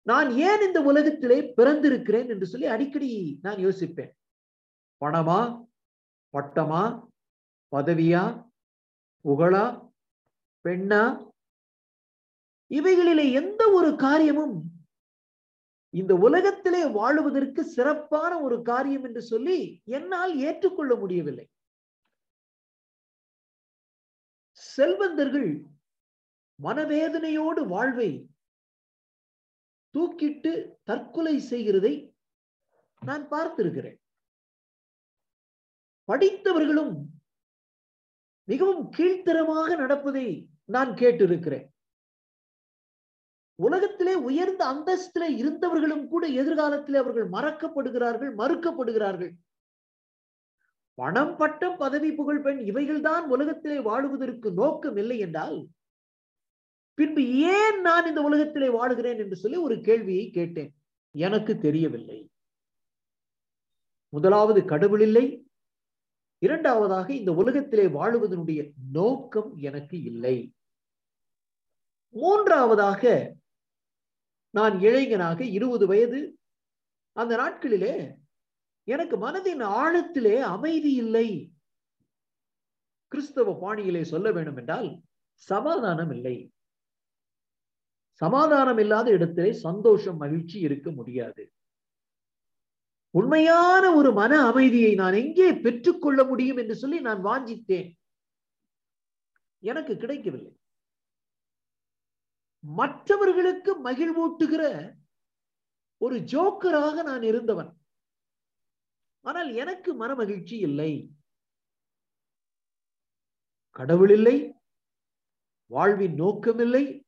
நான் 0.02 0.30
ஏன் 0.32 0.62
இந்த 0.62 0.82
உலகத்திலே 0.82 1.54
பிறந்திருக்கிறேன் 1.58 2.28
என்று 2.28 2.46
சொல்லி 2.46 2.68
அடிக்கடி 2.68 3.40
நான் 3.42 3.56
யோசிப்பேன். 3.56 4.12
பணமா 5.06 5.68
பட்டமா 6.34 7.10
பதவியா 7.76 8.48
புகழா 9.24 9.92
பெண்ணா? 10.64 11.28
இவைகளிலே 12.72 13.32
எந்த 13.32 13.72
ஒரு 13.72 13.96
காரியமும் 13.96 14.64
இந்த 15.90 16.16
உலகத்திலே 16.16 16.84
வாழுவதற்கு 16.86 17.60
சிறப்பான 17.60 18.42
ஒரு 18.42 18.62
காரியம் 18.62 19.04
என்று 19.04 19.22
சொல்லி 19.22 19.82
என்னால் 19.86 20.38
ஏற்றுக்கொள்ள 20.38 20.96
முடியவில்லை. 20.96 21.50
செல்வந்தர்கள் 24.80 25.50
மனவேதனையோடு 26.60 27.62
வாழ்வை 27.68 28.10
தூக்கிட்டு 29.94 30.52
தற்கொலை 30.84 31.40
செய்கிறதை 31.52 31.94
நான் 33.06 33.24
பார்த்திருக்கிறேன். 33.30 33.98
படித்தவர்களும் 36.10 36.94
மிகவும் 38.52 38.86
கீழ்த்தரமாக 38.98 39.70
நடப்பதை 39.76 40.28
நான் 40.66 40.92
கேட்டிருக்கிறேன். 41.02 41.68
உலகத்திலே 43.56 44.16
உயர்ந்த 44.30 44.62
அந்தஸ்திலே 44.74 45.30
இருந்தவர்களும் 45.42 46.06
கூட 46.08 46.28
எதிர்காலத்திலே 46.42 46.98
அவர்கள் 47.04 47.30
மறக்கப்படுகிறார்கள் 47.36 48.32
மறுக்கப்படுகிறார்கள். 48.42 49.34
பணம் 51.00 51.36
பட்டம் 51.38 51.78
பதவி 51.78 52.12
புகழ் 52.12 52.42
பெண் 52.42 52.60
இவைகள்தான் 52.60 53.24
உலகத்திலே 53.28 53.78
வாழுவதற்கு 53.78 54.54
நோக்கம் 54.54 54.98
இல்லை 54.98 55.18
என்றால் 55.20 55.68
பின்பு 56.94 57.22
ஏன் 57.52 57.82
நான் 57.82 58.06
இந்த 58.06 58.22
உலகத்திலே 58.22 58.68
வாழுகிறேன் 58.68 59.18
என்று 59.18 59.36
சொல்லி 59.36 59.58
ஒரு 59.58 59.82
கேள்வியை 59.82 60.30
கேட்டேன். 60.30 60.72
எனக்கு 61.18 61.58
தெரியவில்லை. 61.58 62.30
முதலாவது 64.10 64.66
கடவுள் 64.66 65.02
இல்லை. 65.02 65.26
இரண்டாவதாக 66.38 67.14
இந்த 67.14 67.34
உலகத்திலே 67.34 67.86
வாழுவதனுடைய 67.86 68.72
நோக்கம் 68.92 69.58
எனக்கு 69.58 70.04
இல்லை. 70.04 70.54
மூன்றாவதாக 72.14 73.34
நான் 74.50 74.80
இளைஞனாக 74.80 75.44
இருபது 75.44 75.88
வயது 75.88 76.38
அந்த 77.12 77.34
நாட்களிலே 77.38 77.94
எனக்கு 78.90 79.16
மனதின் 79.18 79.64
ஆழத்திலே 79.82 80.36
அமைதி 80.40 80.92
இல்லை. 80.94 81.28
கிறிஸ்தவ 83.08 83.54
பாணியிலே 83.64 84.02
சொல்ல 84.04 84.32
வேண்டும் 84.32 84.58
என்றால் 84.58 84.90
சமாதானம் 85.34 86.12
இல்லை. 86.12 86.52
சமாதானம் 88.22 88.78
இல்லாத 88.78 89.12
இடத்திலே 89.12 89.52
சந்தோஷம் 89.54 90.18
மகிழ்ச்சி 90.18 90.60
இருக்க 90.60 90.92
முடியாது. 90.92 91.44
உண்மையான 93.10 93.84
ஒரு 93.96 94.10
மன 94.14 94.34
அமைதியை 94.46 94.92
நான் 94.96 95.14
எங்கே 95.14 95.54
பெற்றுக்கொள்ள 95.54 96.24
முடியும் 96.24 96.58
என்று 96.58 96.76
சொல்லி 96.76 97.00
நான் 97.00 97.22
வாஞ்சித்தேன். 97.26 97.90
எனக்கு 99.64 99.94
கிடைக்கவில்லை. 99.98 100.54
மற்றவர்களுக்கு 102.64 103.72
மகிழ்வூட்டுகிற 103.84 104.64
ஒரு 106.02 106.16
ஜோக்கராக 106.34 107.04
நான் 107.04 107.24
இருந்தவன். 107.24 107.72
ஆனால் 109.22 109.54
எனக்கு 109.54 109.94
மன 109.94 110.16
மகிழ்ச்சி 110.16 110.58
இல்லை. 110.58 111.12
கடவுள் 113.72 114.10
இல்லை. 114.10 114.54
வாழ்வின் 115.66 116.14
நோக்கம் 116.14 116.60
இல்லை. 116.60 117.06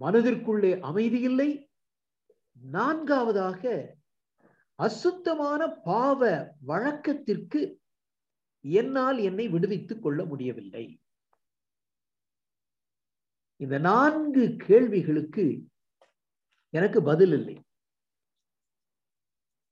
மனதிற்குள்ளே 0.00 0.80
அமைதி 0.80 1.20
இல்லை. 1.20 1.70
நான்காவதாக 2.52 3.96
அசுத்தமான 4.74 5.66
பாவ 5.68 6.52
வழக்கத்திற்கு 6.60 7.80
என்னால் 8.60 9.18
என்னை 9.18 9.48
விடுவித்துக் 9.48 10.02
கொள்ள 10.02 10.24
முடியவில்லை. 10.24 11.00
இந்த 13.56 13.78
நான்கு 13.78 14.56
கேள்விகளுக்கு 14.56 15.66
எனக்கு 16.68 17.02
பதில் 17.02 17.32
இல்லை. 17.32 17.62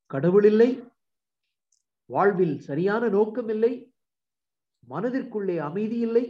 கடவுள் 0.07 0.45
இல்லை. 0.45 0.86
வாழ்வில் 2.07 2.61
சரியான 2.61 3.09
நோக்கம் 3.09 3.49
இல்லை 3.49 3.73
மனதிற்குள்ளே 4.89 5.57
அமைதி 5.59 5.99
இல்லை 5.99 6.25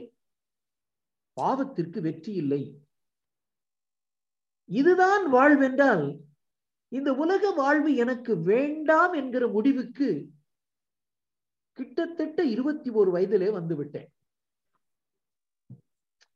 பாவத்திற்கு 1.37 2.00
வெற்றி 2.00 2.33
இல்லை. 2.33 2.62
இதுதான் 4.64 5.33
வாழ்வென்றால் 5.33 6.25
இந்த 6.88 7.12
உலக 7.12 7.50
வாழ்வு 7.50 7.95
எனக்கு 7.97 8.37
வேண்டாம் 8.37 9.12
என்கிற 9.12 9.49
முடிவுக்கு 9.49 10.09
கிட்டத்தட்ட 11.73 12.45
இருபத்தி 12.45 12.90
ஒரு 12.90 13.11
வயதிலே 13.16 13.52
வந்து 13.52 13.76
விட்டேன் 13.76 14.11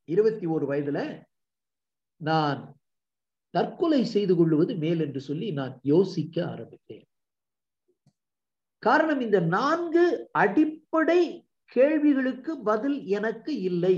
இருபத்தி 0.05 0.45
ஒரு 0.45 0.65
வயதுல 0.71 1.27
நான் 2.21 2.61
தற்கொலை 3.49 4.03
செய்து 4.05 4.35
கொள்வது 4.35 4.75
மேல் 4.75 4.99
என்று 4.99 5.21
சொல்லி 5.21 5.51
நான் 5.51 5.79
யோசிக்க 5.83 6.35
ஆரம்பித்தேன். 6.47 7.05
காரணம் 8.83 9.21
இந்த 9.21 9.39
நான்கு 9.55 10.03
அடிப்படை 10.31 11.21
கேள்விகளுக்கு 11.75 12.51
பதில் 12.61 12.97
எனக்கு 13.07 13.51
இல்லை. 13.61 13.95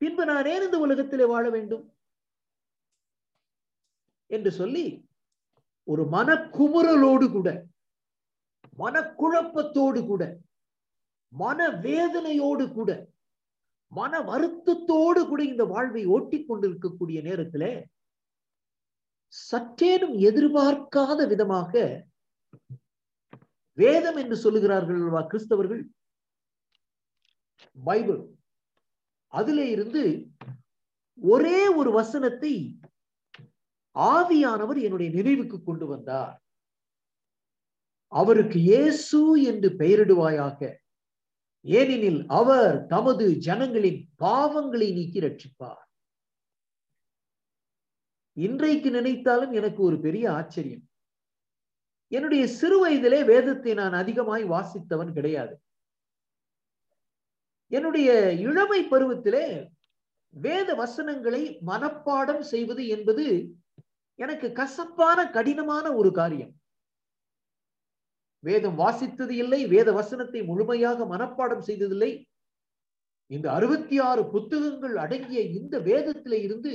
பின்பு 0.00 0.22
நான் 0.24 0.46
ஏன் 0.46 0.64
இந்த 0.64 0.78
உலகத்திலே 0.78 1.24
வாழ 1.24 1.44
வேண்டும்? 1.50 1.84
என்று 4.30 4.50
சொல்லி 4.52 4.84
ஒரு 5.88 6.02
மனக்குமுறலோடு 6.06 7.26
கூட 7.30 7.48
மனக்குழப்பத்தோடு 8.78 10.00
கூட 10.06 10.22
மன 11.32 11.68
வேதனையோடு 11.86 12.64
கூட 12.72 12.90
மன 13.92 14.20
வருத்தத்தோடு 14.20 15.20
கூட 15.28 15.40
இந்த 15.44 15.64
வாழ்வை 15.64 16.02
ஓட்டிக் 16.06 16.46
கொண்டிருக்கக்கூடிய 16.48 17.18
நேரத்துல 17.22 17.64
சற்றேனும் 19.32 20.16
எதிர்பார்க்காத 20.28 21.26
விதமாக 21.26 21.72
வேதம் 23.72 24.16
என்று 24.16 24.36
சொல்லுகிறார்கள் 24.36 24.98
அல்லவா 25.00 25.22
கிறிஸ்தவர்கள்? 25.26 25.82
பைபிள். 27.84 28.22
அதிலே 29.32 29.70
இருந்து 29.70 30.28
ஒரே 31.22 31.68
ஒரு 31.68 31.90
வசனத்தை 31.90 32.80
ஆவியானவர் 33.96 34.82
என்னுடைய 34.82 35.12
நினைவுக்கு 35.12 35.62
கொண்டு 35.62 35.86
வந்தார். 35.86 36.42
அவருக்கு 38.12 38.58
இயேசு 38.58 39.42
என்று 39.42 39.68
பெயரிடுவாயாக. 39.68 40.60
ஏனெனில் 41.60 42.26
அவர் 42.28 42.86
தமது 42.86 43.38
ஜனங்களின் 43.38 44.00
பாவங்களை 44.24 44.88
நீக்கி 44.92 45.20
ரட்சிப்பார். 45.20 45.86
இன்றைக்கு 48.36 48.90
நினைத்தாலும் 48.90 49.52
எனக்கு 49.52 49.82
ஒரு 49.82 50.00
பெரிய 50.00 50.32
ஆச்சரியம். 50.32 50.88
என்னுடைய 52.16 52.42
சிறு 52.58 52.78
வயதிலே 52.82 53.20
வேதத்தை 53.32 53.72
நான் 53.74 53.94
அதிகமாய் 54.02 54.44
வாசித்தவன் 54.44 55.12
கிடையாது. 55.12 55.54
என்னுடைய 57.72 58.08
இளமை 58.46 58.80
பருவத்திலே 58.90 59.46
வேத 60.34 60.68
வசனங்களை 60.74 61.42
மனப்பாடம் 61.66 62.42
செய்வது 62.52 62.82
என்பது 62.86 63.24
எனக்கு 64.14 64.48
கசப்பான 64.52 65.18
கடினமான 65.30 65.86
ஒரு 66.00 66.10
காரியம். 66.12 66.52
வேதம் 68.44 68.78
வாசித்தது 68.78 69.34
இல்லை 69.42 69.60
வேத 69.66 69.88
வசனத்தை 69.92 70.40
முழுமையாக 70.42 71.04
மனப்பாடம் 71.04 71.66
செய்ததில்லை. 71.68 72.12
இந்த 73.30 73.46
அறுபத்தி 73.52 73.96
ஆறு 74.08 74.22
புத்தகங்கள் 74.32 74.96
அடங்கிய 74.96 75.40
இந்த 75.58 75.74
வேதத்திலே 75.88 76.38
இருந்து 76.46 76.72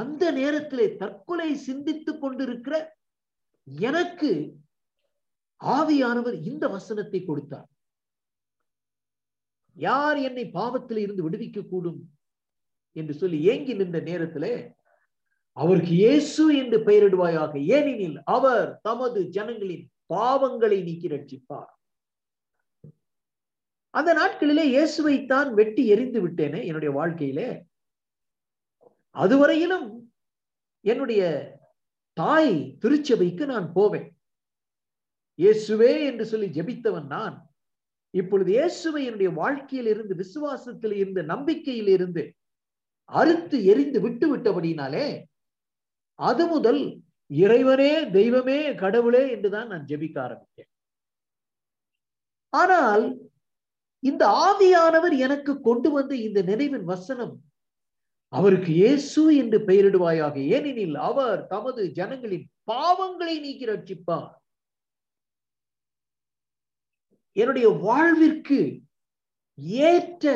அந்த 0.00 0.24
நேரத்திலே 0.38 0.86
தற்கொலை 1.02 1.50
சிந்தித்துக் 1.66 2.20
கொண்டிருக்கிற 2.22 2.74
எனக்கு 3.86 4.30
ஆவியானவர் 5.60 6.36
இந்த 6.50 6.64
வசனத்தை 6.68 7.20
கொடுத்தார். 7.24 7.68
யார் 9.76 10.18
என்னை 10.18 10.44
பாவத்தில் 10.50 11.00
இருந்து 11.04 11.24
விடுவிக்க 11.26 11.58
கூடும் 11.68 12.00
என்று 12.92 13.14
சொல்லி 13.14 13.38
ஏங்கி 13.52 13.74
நின்ற 13.74 13.98
நேரத்திலே 14.00 14.52
அவருக்கு 15.56 15.92
இயேசு 15.94 16.44
என்று 16.56 16.78
பெயரிடுவாயாக. 16.88 17.52
ஏனெனில் 17.76 18.18
அவர் 18.24 18.80
தமது 18.88 19.20
ஜனங்களின் 19.36 19.84
பாவங்களை 20.14 20.78
நீக்கி 20.88 21.08
ரட்சிப்பார். 21.08 21.72
அந்த 23.90 24.10
நாட்களிலே 24.14 24.64
இயேசுவைத்தான் 24.74 25.50
வெட்டி 25.60 25.82
எரிந்து 25.86 26.20
விட்டேனே 26.24 26.60
என்னுடைய 26.64 26.90
வாழ்க்கையிலே. 26.98 27.48
அதுவரையிலும் 29.16 29.88
என்னுடைய 30.80 31.22
தாய் 32.20 32.54
திருச்சபைக்கு 32.82 33.44
நான் 33.52 33.68
போவேன். 33.76 34.08
இயேசுவே 35.38 35.92
என்று 36.08 36.24
சொல்லி 36.30 36.48
ஜெபித்தவன் 36.56 37.08
நான். 37.16 37.36
இப்பொழுது 38.14 38.50
இயேசுவை 38.56 39.00
என்னுடைய 39.08 39.30
வாழ்க்கையில் 39.40 39.90
இருந்து 39.92 40.14
விசுவாசத்தில் 40.22 40.94
இருந்து 41.00 41.22
நம்பிக்கையில் 41.32 41.90
இருந்து 41.96 42.22
அறுத்து 43.10 43.56
எரிந்து 43.72 43.98
விட்டு 44.04 44.26
விட்டபடினாலே 44.30 45.08
அது 46.18 46.44
முதல் 46.46 46.82
இறைவனே 47.30 47.92
தெய்வமே 48.16 48.58
கடவுளே 48.82 49.22
என்றுதான் 49.34 49.70
நான் 49.72 49.88
ஜெபிக்க 49.90 50.16
ஆரம்பித்தேன். 50.26 50.70
ஆனால் 52.52 53.04
இந்த 54.02 54.22
ஆவியானவர் 54.46 55.14
எனக்கு 55.26 55.52
கொண்டு 55.60 55.88
வந்த 55.90 56.12
இந்த 56.26 56.40
நினைவின் 56.50 56.86
வசனம் 56.92 57.34
அவருக்கு 58.36 58.70
இயேசு 58.72 59.22
என்று 59.36 59.58
பெயரிடுவாயாக. 59.68 60.34
ஏனெனில் 60.56 60.96
அவர் 61.10 61.40
தமது 61.52 61.82
ஜனங்களின் 61.98 62.46
பாவங்களை 62.70 63.34
நீக்கி 63.44 63.66
ரட்சிப்பார். 63.70 64.34
என்னுடைய 67.42 67.68
வாழ்விற்கு 67.86 68.60
ஏற்ற 69.90 70.26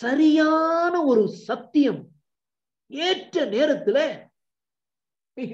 சரியான 0.00 0.94
ஒரு 1.10 1.22
சத்தியம் 1.48 2.02
ஏற்ற 2.90 3.44
நேரத்துல 3.54 3.98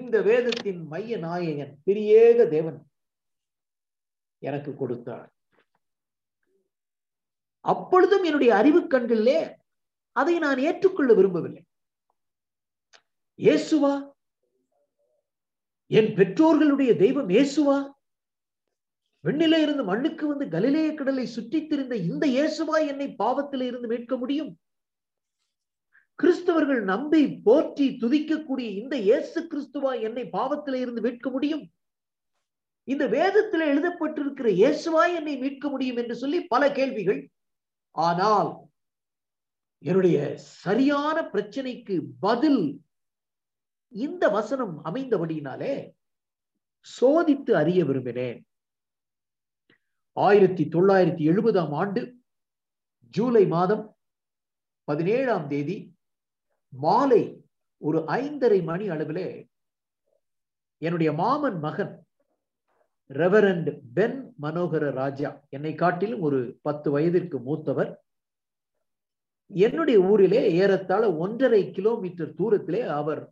இந்த 0.00 0.16
வேதத்தின் 0.28 0.82
மைய 0.92 1.16
நாயகன் 1.24 1.72
பிரியேக 1.86 2.48
தேவன் 2.54 2.78
எனக்கு 4.42 4.70
கொடுத்தார். 4.76 5.28
அப்பொழுதும் 7.64 8.24
என்னுடைய 8.28 8.50
அறிவு 8.60 8.80
கண்களிலே 8.86 9.38
அதை 10.16 10.38
நான் 10.38 10.58
ஏற்றுக்கொள்ள 10.58 11.12
விரும்பவில்லை. 11.14 11.62
இயேசுவா? 13.38 13.94
என் 15.90 16.10
பெற்றோர்களுடைய 16.18 16.96
தெய்வம் 16.96 17.28
இயேசுவா? 17.28 17.76
வெண்ணிலே 19.24 19.58
இருந்து 19.62 19.84
மண்ணுக்கு 19.84 20.24
வந்து 20.26 20.46
கலிலேய 20.48 20.94
கடலை 20.94 21.24
சுற்றித் 21.26 21.68
திரிந்த 21.68 21.94
இந்த 21.96 22.24
இயேசுவா 22.26 22.76
என்னை 22.90 23.08
பாவத்திலே 23.22 23.66
இருந்து 23.66 23.88
மீட்க 23.88 24.16
முடியும்? 24.16 24.50
கிறிஸ்தவர்கள் 26.18 26.82
நம்பி 26.84 27.20
போற்றி 27.46 27.86
துதிக்கக்கூடிய 28.02 28.68
இந்த 28.80 28.96
இயேசு 28.96 29.38
கிறிஸ்துவா 29.52 29.92
என்னை 30.00 30.24
பாவத்திலே 30.36 30.80
இருந்து 30.80 31.00
மீட்க 31.00 31.30
முடியும்? 31.30 31.64
இந்த 32.88 33.04
வேதத்தில் 33.06 33.70
எழுதப்பட்டிருக்கிற 33.72 34.48
இயேசுவா 34.60 35.02
என்னை 35.18 35.34
மீட்க 35.36 35.68
முடியும் 35.68 35.96
என்று 35.96 36.16
சொல்லி 36.16 36.40
பல 36.46 36.72
கேள்விகள். 36.72 37.20
ஆனால் 37.94 38.50
என்னுடைய 39.84 40.36
சரியான 40.36 41.16
பிரச்சனைக்கு 41.22 41.94
பதில் 42.20 42.62
இந்த 43.94 44.28
வசனம் 44.28 44.84
அமைந்தபடியினாலே 44.84 45.74
சோதித்து 46.86 47.52
அறிய 47.56 47.84
விரும்பினேன். 47.84 48.38
ஆயிரத்தி 50.16 50.64
தொள்ளாயிரத்தி 50.68 51.24
எழுபதாம் 51.30 51.72
ஆண்டு 51.72 52.00
ஜூலை 53.14 53.46
மாதம் 53.46 53.84
பதினேழாம் 54.88 55.46
தேதி 55.48 55.76
மாலை 56.72 57.22
ஒரு 57.82 57.98
ஐந்தரை 57.98 58.62
மணி 58.64 58.90
அளவிலே 58.90 59.28
என்னுடைய 60.82 61.12
மாமன் 61.12 61.58
மகன் 61.60 61.94
ரெவரண்ட் 63.10 63.70
பென் 63.92 64.32
மனோகர 64.42 64.84
ராஜா 64.92 65.30
என்னை 65.48 65.74
காட்டிலும் 65.74 66.20
ஒரு 66.20 66.58
பத்து 66.62 66.90
வயதிற்கு 66.90 67.38
மூத்தவர் 67.38 67.90
என்னுடைய 69.50 69.98
ஊரிலே 70.10 70.42
ஏறத்தாழ 70.62 71.04
ஒன்றரை 71.14 71.62
கிலோமீட்டர் 71.70 72.36
தூரத்திலே 72.38 72.82
அவர் 73.00 73.22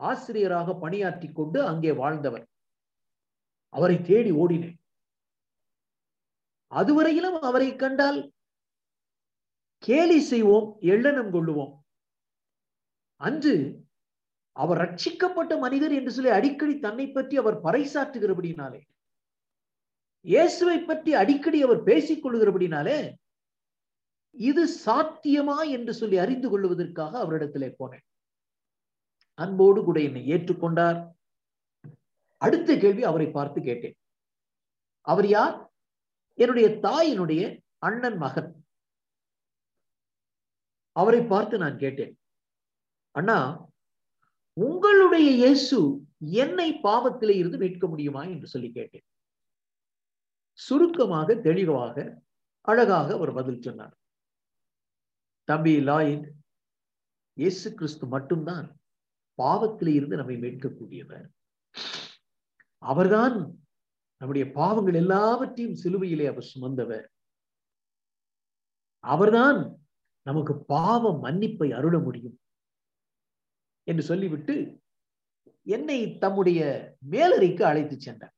ஆசிரியராக 0.00 0.74
பணியாற்றி 0.74 1.28
கொண்டு 1.32 1.58
அங்கே 1.62 1.92
வாழ்ந்தவர். 1.92 2.44
அவரை 3.74 3.96
தேடி 4.02 4.32
ஓடினேன். 4.42 4.76
அதுவரையிலும் 6.72 7.38
அவரை 7.48 7.68
கண்டால் 7.76 8.20
கேலி 9.82 10.18
செய்வோம் 10.20 10.68
எள்ளனம் 10.92 11.32
கொள்ளுவோம். 11.34 11.74
அன்று 13.20 13.54
அவர் 14.56 14.78
ரட்சிக்கப்பட்ட 14.78 15.52
மனிதர் 15.58 15.92
என்று 15.92 16.10
சொல்லி 16.10 16.30
அடிக்கடி 16.30 16.74
தன்னை 16.78 17.06
பற்றி 17.10 17.34
அவர் 17.36 17.56
பறைசாற்றுகிறபடினாலே 17.66 18.80
இயேசுவை 20.24 20.78
பற்றி 20.80 21.10
அடிக்கடி 21.14 21.58
அவர் 21.62 21.82
பேசிக் 21.82 22.22
கொள்ளுகிறபடினாலே 22.22 22.98
இது 24.30 24.68
சாத்தியமா 24.86 25.70
என்று 25.70 25.94
சொல்லி 25.94 26.18
அறிந்து 26.18 26.48
கொள்வதற்காக 26.50 27.12
அவரிடத்திலே 27.24 27.74
போனேன். 27.78 28.04
அன்போடு 29.34 29.84
கூட 29.84 30.00
என்னை 30.00 30.32
ஏற்றுக்கொண்டார். 30.32 31.08
அடுத்த 32.36 32.76
கேள்வி 32.76 33.04
அவரை 33.04 33.26
பார்த்து 33.30 33.62
கேட்டேன். 33.62 33.96
அவர் 35.00 35.26
யார்? 35.26 35.72
என்னுடைய 36.34 36.68
தாயினுடைய 36.68 37.64
அண்ணன் 37.78 38.16
மகன். 38.16 38.64
அவரை 40.92 41.20
பார்த்து 41.22 41.58
நான் 41.58 41.78
கேட்டேன். 41.78 42.18
அண்ணா 43.10 43.66
உங்களுடைய 44.52 45.30
இயேசு 45.30 46.00
என்னை 46.18 46.80
பாவத்திலே 46.82 47.34
இருந்து 47.36 47.58
மீட்க 47.58 47.86
முடியுமா 47.86 48.24
என்று 48.24 48.46
சொல்லி 48.46 48.72
கேட்டேன். 48.72 49.04
சுருக்கமாக 50.52 51.34
தெளிவாக 51.34 52.24
அழகாக 52.60 53.14
அவர் 53.14 53.32
பதில் 53.32 53.62
சொன்னார். 53.62 53.98
தம்பி 55.48 55.74
லாயின் 55.88 56.24
இயேசு 57.36 57.68
கிறிஸ்து 57.74 58.06
மட்டும்தான் 58.06 58.66
பாவத்திலே 59.38 59.92
இருந்து 59.98 60.18
நம்மை 60.20 60.36
மீட்கக்கூடியவர். 60.42 61.26
அவர்தான் 62.82 63.36
நம்முடைய 64.20 64.44
பாவங்கள் 64.58 64.98
எல்லாவற்றையும் 65.02 65.78
சிலுவையிலே 65.82 66.26
அவர் 66.32 66.50
சுமந்தவர். 66.52 67.06
அவர்தான் 69.04 69.60
நமக்கு 70.28 70.54
பாவ 70.74 71.12
மன்னிப்பை 71.24 71.68
அருள 71.78 71.96
முடியும் 71.98 72.36
என்று 73.90 74.02
சொல்லிவிட்டு 74.10 74.56
என்னை 75.76 76.00
தம்முடைய 76.24 76.60
மேலறைக்கு 77.12 77.62
அழைத்து 77.70 77.96
சென்றார். 78.00 78.34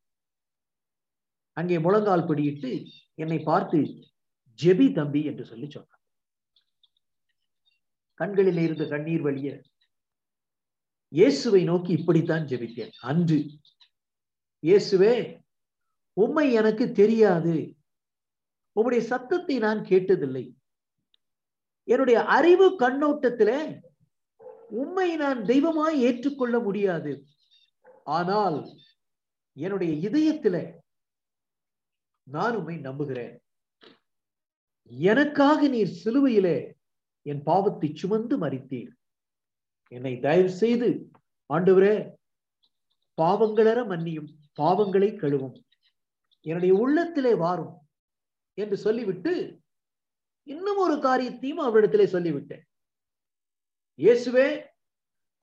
அங்கே 1.57 1.79
முழங்கால் 1.79 2.29
படியிட்டு 2.29 2.71
என்னை 3.15 3.39
பார்த்து 3.51 3.79
ஜெபி 4.59 4.87
தம்பி 4.99 5.23
என்று 5.31 5.45
சொல்லி 5.45 5.69
சொன்னார். 5.71 5.90
கண்களில் 8.21 8.61
இருந்த 8.67 8.85
கண்ணீர் 8.93 9.25
வழிய. 9.27 9.51
இயேசுவை 11.09 11.63
நோக்கி 11.71 11.93
இப்படித்தான் 11.99 12.45
ஜெபித்தேன். 12.51 12.93
அன்று 13.11 13.39
இயேசுவே 14.63 15.15
உம்மை 16.17 16.47
எனக்கு 16.61 16.85
தெரியாது. 17.01 17.55
உம்முடைய 18.77 19.03
சத்தத்தை 19.13 19.57
நான் 19.59 19.81
கேட்டதில்லை. 19.91 20.45
என்னுடைய 21.89 22.19
அறிவு 22.37 22.67
கண்ணோட்டத்தில 22.83 23.51
உண்மை 24.81 25.09
நான் 25.23 25.41
தெய்வமாய் 25.45 25.97
ஏற்றுக்கொள்ள 26.09 26.57
முடியாது. 26.67 27.13
ஆனால் 28.19 28.59
என்னுடைய 29.57 29.93
இதயத்தில 30.09 30.57
நான் 32.27 32.57
உண்மை 32.59 32.77
நம்புகிறேன். 32.89 33.35
எனக்காக 34.91 35.69
நீர் 35.75 35.99
சிலுவையிலே 36.03 36.59
என் 37.27 37.43
பாவத்தை 37.43 37.89
சுமந்து 37.95 38.37
மறித்தீர். 38.39 38.91
என்னை 39.93 40.15
தயவு 40.21 40.51
செய்து 40.63 40.89
ஆண்டவரே 41.51 41.95
பாவங்களற 43.19 43.79
மன்னியும் 43.93 44.31
பாவங்களை 44.61 45.11
கழுவும். 45.23 45.57
என்னுடைய 46.47 46.75
உள்ளத்திலே 46.75 47.33
வாரும் 47.35 47.75
என்று 48.59 48.77
சொல்லிவிட்டு 48.77 49.33
இன்னும் 50.47 50.77
ஒரு 50.77 50.97
காரியத்தையும் 50.99 51.63
அவரிடத்திலே 51.67 52.07
சொல்லிவிட்டேன். 52.15 52.65
இயேசுவே 53.99 54.49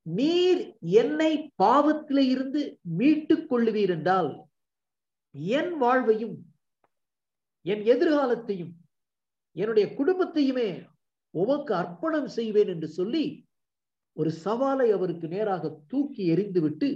நீர் 0.05 0.61
என்னை 1.01 1.31
பாவத்திலே 1.63 2.23
இருந்து 2.33 2.61
மீட்டுக் 2.99 3.47
கொள்ளுவீர் 3.51 3.93
என்றால் 3.95 4.29
என் 5.57 5.73
வாழ்வையும் 5.77 6.35
என் 7.65 7.83
எதிர்காலத்தையும் 7.93 8.73
என்னுடைய 9.55 9.85
குடும்பத்தையுமே 9.97 10.69
உமக்கு 11.33 11.73
அர்ப்பணம் 11.73 12.29
செய்வேன் 12.29 12.67
என்று 12.67 12.87
சொல்லி 12.89 13.25
ஒரு 14.17 14.31
சவாலை 14.45 14.87
அவருக்கு 14.91 15.27
நேராக 15.27 15.69
தூக்கி 15.87 16.23
எறிந்துவிட்டு 16.33 16.87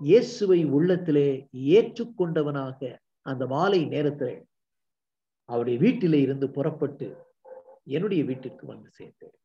இயேசுவை 0.00 0.64
உள்ளத்திலே 0.70 1.28
ஏற்றுக்கொண்டவனாக 1.72 2.80
அந்த 3.26 3.46
மாலை 3.46 3.84
நேரத்திலே 3.86 4.36
அவருடைய 5.48 5.78
வீட்டிலே 5.78 6.20
இருந்து 6.20 6.50
புறப்பட்டு 6.50 7.06
என்னுடைய 7.86 8.24
வீட்டிற்கு 8.24 8.64
வந்து 8.66 8.90
சேர்ந்தேன் 8.98 9.36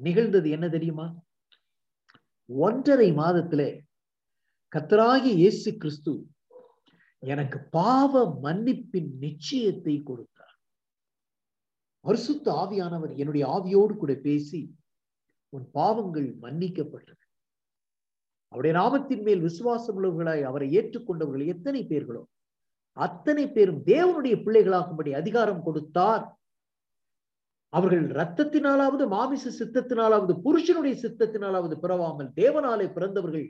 நிகழ்ந்தது 0.00 0.50
என்ன 0.50 0.66
தெரியுமா? 0.68 1.06
ஒன்றரை 2.48 3.10
மாதத்திலே 3.12 3.70
கத்தராகி 4.72 5.32
இயேசு 5.34 5.70
கிறிஸ்து 5.76 6.12
எனக்கு 7.22 7.58
பாவ 7.70 8.12
மன்னிப்பின் 8.42 9.10
நிச்சயத்தை 9.18 10.02
கொடு 10.02 10.24
பரிசுத்த 12.04 12.46
ஆவியானவர் 12.52 13.12
என்னுடைய 13.16 13.44
ஆவியோடு 13.46 13.94
கூட 13.96 14.12
பேசி 14.14 14.60
உன் 15.48 15.66
பாவங்கள் 15.70 16.28
மன்னிக்கப்பட்டது. 16.42 17.22
அவருடைய 18.48 18.72
நாமத்தின் 18.80 19.22
மேல் 19.22 19.40
விசுவாசம் 19.40 19.96
உள்ளவர்களாய் 19.98 20.42
அவரை 20.42 20.68
ஏற்றுக்கொண்டவர்கள் 20.78 21.46
எத்தனை 21.46 21.80
பேர்களோ 21.86 22.22
அத்தனை 22.96 23.44
பேரும் 23.48 23.80
தேவனுடைய 23.84 24.34
பிள்ளைகளாகும்படி 24.44 25.10
அதிகாரம் 25.20 25.62
கொடுத்தார். 25.62 26.24
அவர்கள் 27.68 28.06
ரத்தத்தினாலாவது 28.20 29.04
மாமிச 29.08 29.52
சித்தத்தினாலாவது 29.58 30.34
புருஷனுடைய 30.40 30.94
சித்தத்தினாலாவது 31.02 31.76
பிறவாமல் 31.84 32.30
தேவனாலே 32.40 32.86
பிறந்தவர்கள் 32.92 33.46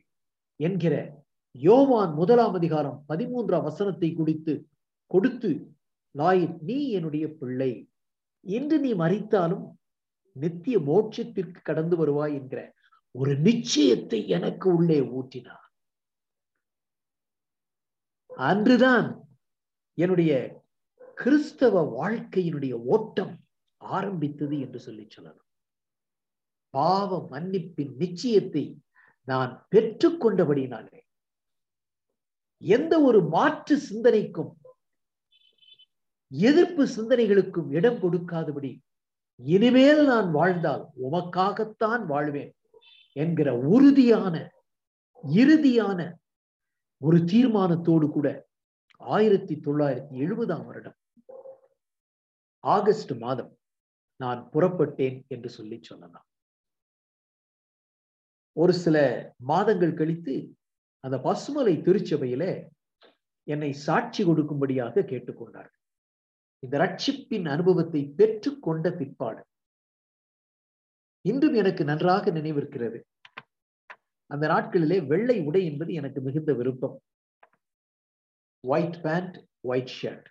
என்கிற 0.60 0.94
யோவான் 1.54 2.12
முதலாம் 2.14 2.54
அதிகாரம் 2.54 2.98
பதிமூன்றாம் 3.08 3.66
வசனத்தை 3.68 4.10
குடித்து 4.12 4.54
கொடுத்து 5.06 5.50
லாயின் 6.14 6.54
நீ 6.60 6.78
என்னுடைய 6.90 7.24
பிள்ளை. 7.40 7.72
இன்று 8.46 8.78
நீ 8.78 8.92
மறித்தாலும் 8.94 9.64
நித்திய 10.32 10.78
மோட்சத்திற்கு 10.78 11.60
கடந்து 11.62 11.96
வருவாய் 11.96 12.34
என்கிற 12.34 12.60
ஒரு 13.14 13.32
நிச்சயத்தை 13.38 14.26
எனக்கு 14.26 14.74
உள்ளே 14.74 15.00
ஊட்டினார். 15.00 15.66
அன்றுதான் 18.30 19.08
என்னுடைய 19.98 20.32
கிறிஸ்தவ 21.14 21.82
வாழ்க்கையினுடைய 21.82 22.74
ஓட்டம் 22.86 23.34
ஆரம்பித்தது 23.80 24.60
என்று 24.60 24.80
சொல்லி 24.80 25.06
சொல்லலாம் 25.08 25.48
பாவ 26.70 27.28
மன்னிப்பின் 27.30 27.92
நிச்சயத்தை 27.98 28.64
நான் 29.28 29.66
பெற்றுக்கொண்டபடினாலே 29.70 31.00
எந்த 32.62 33.00
ஒரு 33.00 33.20
மாற்று 33.24 33.78
சிந்தனைக்கும் 33.78 34.52
எதிர்ப்பு 36.32 36.82
சிந்தனைகளுக்கும் 36.86 37.68
இடம் 37.70 38.00
கொடுக்காதபடி 38.00 38.80
இனிமேல் 39.36 40.04
நான் 40.06 40.30
வாழ்ந்தால் 40.30 40.82
உமக்காகத்தான் 41.02 42.02
வாழ்வேன் 42.06 42.52
என்கிற 43.12 43.54
உறுதியான 43.68 44.52
இறுதியான 45.24 46.00
ஒரு 47.00 47.18
தீர்மானத்தோடு 47.24 48.10
கூட 48.10 48.28
ஆயிரத்தி 48.96 49.54
தொள்ளாயிரத்தி 49.56 50.12
எழுபதாம் 50.12 50.64
வருடம் 50.64 50.98
ஆகஸ்ட் 52.60 53.12
மாதம் 53.18 53.58
நான் 54.16 54.48
புறப்பட்டேன் 54.52 55.24
என்று 55.28 55.48
சொல்லி 55.48 55.78
சொல்லலாம் 55.82 56.26
ஒரு 58.52 58.72
சில 58.72 58.96
மாதங்கள் 59.36 59.94
கழித்து 59.94 60.54
அந்த 61.00 61.16
பசுமலை 61.16 61.74
திருச்சபையில 61.82 62.44
என்னை 63.44 63.72
சாட்சி 63.72 64.24
கொடுக்கும்படியாக 64.24 65.02
கேட்டுக்கொண்டார்கள். 65.02 65.81
இந்த 66.64 66.78
ரட்சிப்பின் 66.78 67.46
அனுபவத்தை 67.48 68.00
பெற்றுக்கொண்ட 68.18 68.86
பிற்பாடு. 68.98 69.42
இன்றும் 71.20 71.54
எனக்கு 71.54 71.84
நன்றாக 71.84 72.30
நினைவிருக்கிறது. 72.30 72.98
அந்த 74.26 74.44
நாட்களிலே 74.48 74.98
வெள்ளை 75.06 75.36
உடை 75.40 75.62
என்பது 75.64 75.92
எனக்கு 75.92 76.20
மிகுந்த 76.20 76.52
விருப்பம். 76.54 76.96
ஒயிட் 78.64 78.98
பேண்ட் 79.02 79.36
ஒயிட் 79.60 79.94
ஷர்ட் 79.98 80.28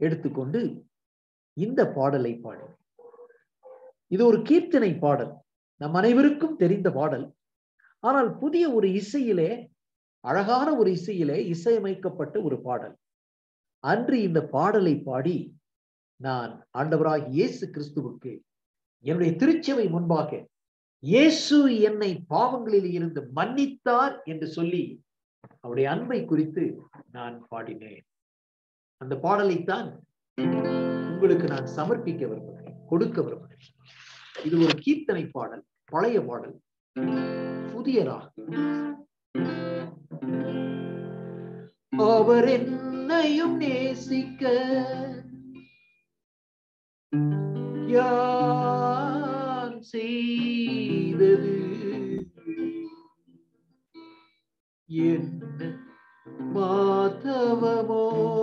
எடுத்துக்கொண்டு 0.00 0.60
இந்த 1.56 1.80
பாடலை 1.96 2.32
பாடு 2.44 2.66
இது 4.14 4.22
ஒரு 4.26 4.38
கீர்த்தனை 4.38 4.98
பாடல். 4.98 5.32
நம் 5.80 5.94
அனைவருக்கும் 5.94 6.56
தெரிந்த 6.56 6.88
பாடல். 6.90 7.26
ஆனால் 7.98 8.30
புதிய 8.36 8.64
ஒரு 8.72 8.88
இசையிலே 9.00 9.50
அழகான 10.24 10.68
ஒரு 10.76 10.90
இசையிலே 10.90 11.38
இசையமைக்கப்பட்ட 11.54 12.36
ஒரு 12.42 12.56
பாடல். 12.62 12.94
அன்று 13.84 14.16
இந்த 14.22 14.40
பாடலை 14.54 14.94
பாடி 15.08 15.38
நான் 16.20 16.52
ஆண்டவராக 16.70 17.28
இயேசு 17.28 17.64
கிறிஸ்துவுக்கு 17.74 18.32
என்னுடைய 19.04 19.32
திருச்சபை 19.36 19.86
முன்பாக 19.88 20.30
இயேசு 21.02 21.56
என்னை 21.88 22.10
பாவங்களில் 22.28 22.90
இருந்து 22.92 23.20
மன்னித்தார் 23.32 24.14
என்று 24.24 24.46
சொல்லி 24.56 24.84
அவருடைய 25.60 25.86
அன்பை 25.90 26.20
குறித்து 26.24 26.64
நான் 27.10 27.36
பாடினேன். 27.50 28.04
அந்த 29.00 29.14
பாடலைத்தான் 29.24 29.88
உங்களுக்கு 31.12 31.46
நான் 31.54 31.68
சமர்ப்பிக்க 31.76 32.22
விரும்புகிறேன் 32.30 32.78
கொடுக்க 32.86 33.22
விரும்புகிறேன். 33.22 33.64
இது 34.46 34.56
ஒரு 34.64 34.74
கீர்த்தனை 34.84 35.24
பாடல் 35.36 35.64
பழைய 35.92 36.18
பாடல். 36.28 36.56
புதிய 37.74 38.02
ராகம் 38.04 38.58
அவர் 41.98 42.48
என்னையும் 42.48 43.56
நேசிக்க. 43.56 44.52
யார் 47.86 49.80
செய்தது? 49.80 51.54
என்ன 54.86 55.76
மாதவமோ? 56.54 58.37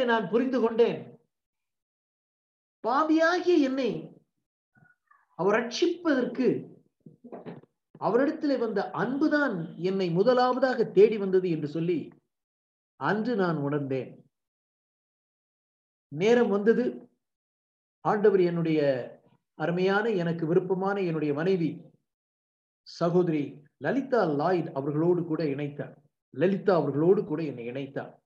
அந்த 0.00 0.12
நான் 0.12 0.30
புரிந்து 0.30 0.60
கொண்டேன். 0.60 1.00
பாவியாகிய 2.80 3.56
என்னை 3.56 3.88
அவர் 5.34 5.56
ரட்சிப்பதற்கு 5.56 6.46
அவரிடத்திலே 8.00 8.58
வந்த 8.58 8.90
அன்புதான் 8.90 9.76
என்னை 9.76 10.10
முதலாவதாக 10.10 10.84
தேடி 10.84 11.16
வந்தது 11.18 11.48
என்று 11.50 11.68
சொல்லி 11.68 12.10
அன்று 12.96 13.36
நான் 13.36 13.56
உணர்ந்தேன். 13.56 14.24
நேரம் 16.08 16.48
வந்தது. 16.48 17.08
ஆண்டவர் 18.00 18.40
என்னுடைய 18.40 18.80
அருமையான 19.54 20.08
எனக்கு 20.10 20.46
விருப்பமான 20.46 21.00
என்னுடைய 21.00 21.34
மனைவி 21.34 21.70
சகோதரி 22.82 23.44
லலிதா 23.76 24.22
லாயிட் 24.40 24.72
அவர்களோடு 24.72 25.24
கூட 25.24 25.44
இணைத்தார். 25.44 25.94
லலிதா 26.34 26.74
அவர்களோடு 26.74 27.24
கூட 27.24 27.42
என்னை 27.42 27.66
இணைத்தார். 27.66 28.19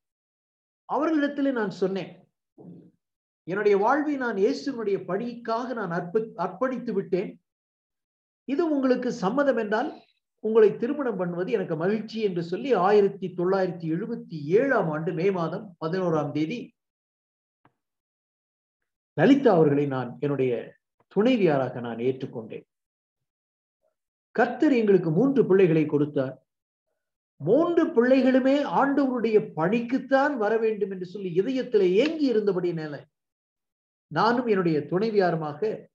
அவர்களிடத்திலே 0.89 1.53
நான் 1.53 1.71
சொன்னேன் 1.71 2.13
என்னுடைய 3.45 3.77
வாழ்வை 3.77 4.17
நான் 4.17 4.37
இயேசுனுடைய 4.37 5.05
பணிக்காக 5.05 5.75
நான் 5.75 5.91
அர்ப்ப 5.91 6.21
அர்ப்பணித்து 6.45 6.93
விட்டேன். 6.93 7.41
இது 8.45 8.63
உங்களுக்கு 8.71 9.13
சம்மதம் 9.13 9.57
என்றால் 9.57 9.91
உங்களை 10.41 10.77
திருமணம் 10.77 11.17
பண்ணுவது 11.17 11.51
எனக்கு 11.53 11.77
மகிழ்ச்சி 11.77 12.21
என்று 12.21 12.43
சொல்லி 12.43 12.75
ஆயிரத்தி 12.75 13.27
தொள்ளாயிரத்தி 13.37 13.87
எழுபத்தி 13.95 14.39
ஏழாம் 14.61 14.91
ஆண்டு 14.91 15.13
மே 15.13 15.31
மாதம் 15.31 15.77
பதினோராம் 15.85 16.33
தேதி 16.33 16.59
லலிதா 19.17 19.53
அவர்களை 19.55 19.87
நான் 19.87 20.17
என்னுடைய 20.21 20.53
துணைவியாராக 21.17 21.81
நான் 21.81 21.99
ஏற்றுக்கொண்டேன். 21.99 22.67
கர்த்தர் 24.31 24.73
எங்களுக்கு 24.73 25.11
மூன்று 25.11 25.47
பிள்ளைகளை 25.47 25.87
கொடுத்தார். 25.87 26.44
மூன்று 27.37 27.85
பிள்ளைகளுமே 27.87 28.63
ஆண்டவருடைய 28.63 29.53
பணிக்குத்தான் 29.57 30.37
வர 30.37 30.59
வேண்டும் 30.59 30.91
என்று 30.91 31.07
சொல்லி 31.07 31.33
இதயத்தில் 31.33 31.95
ஏங்கி 31.95 32.33
இருந்தபடினால 32.33 33.03
நானும் 34.07 34.47
என்னுடைய 34.47 34.81
துணைவியாருமாக 34.81 35.91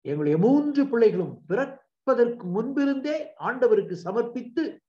எங்களுடைய 0.00 0.38
மூன்று 0.38 0.86
பிள்ளைகளும் 0.86 1.42
பிறப்பதற்கு 1.46 2.46
முன்பிருந்தே 2.46 3.34
ஆண்டவருக்கு 3.40 3.92
சமர்ப்பித்து 3.92 4.80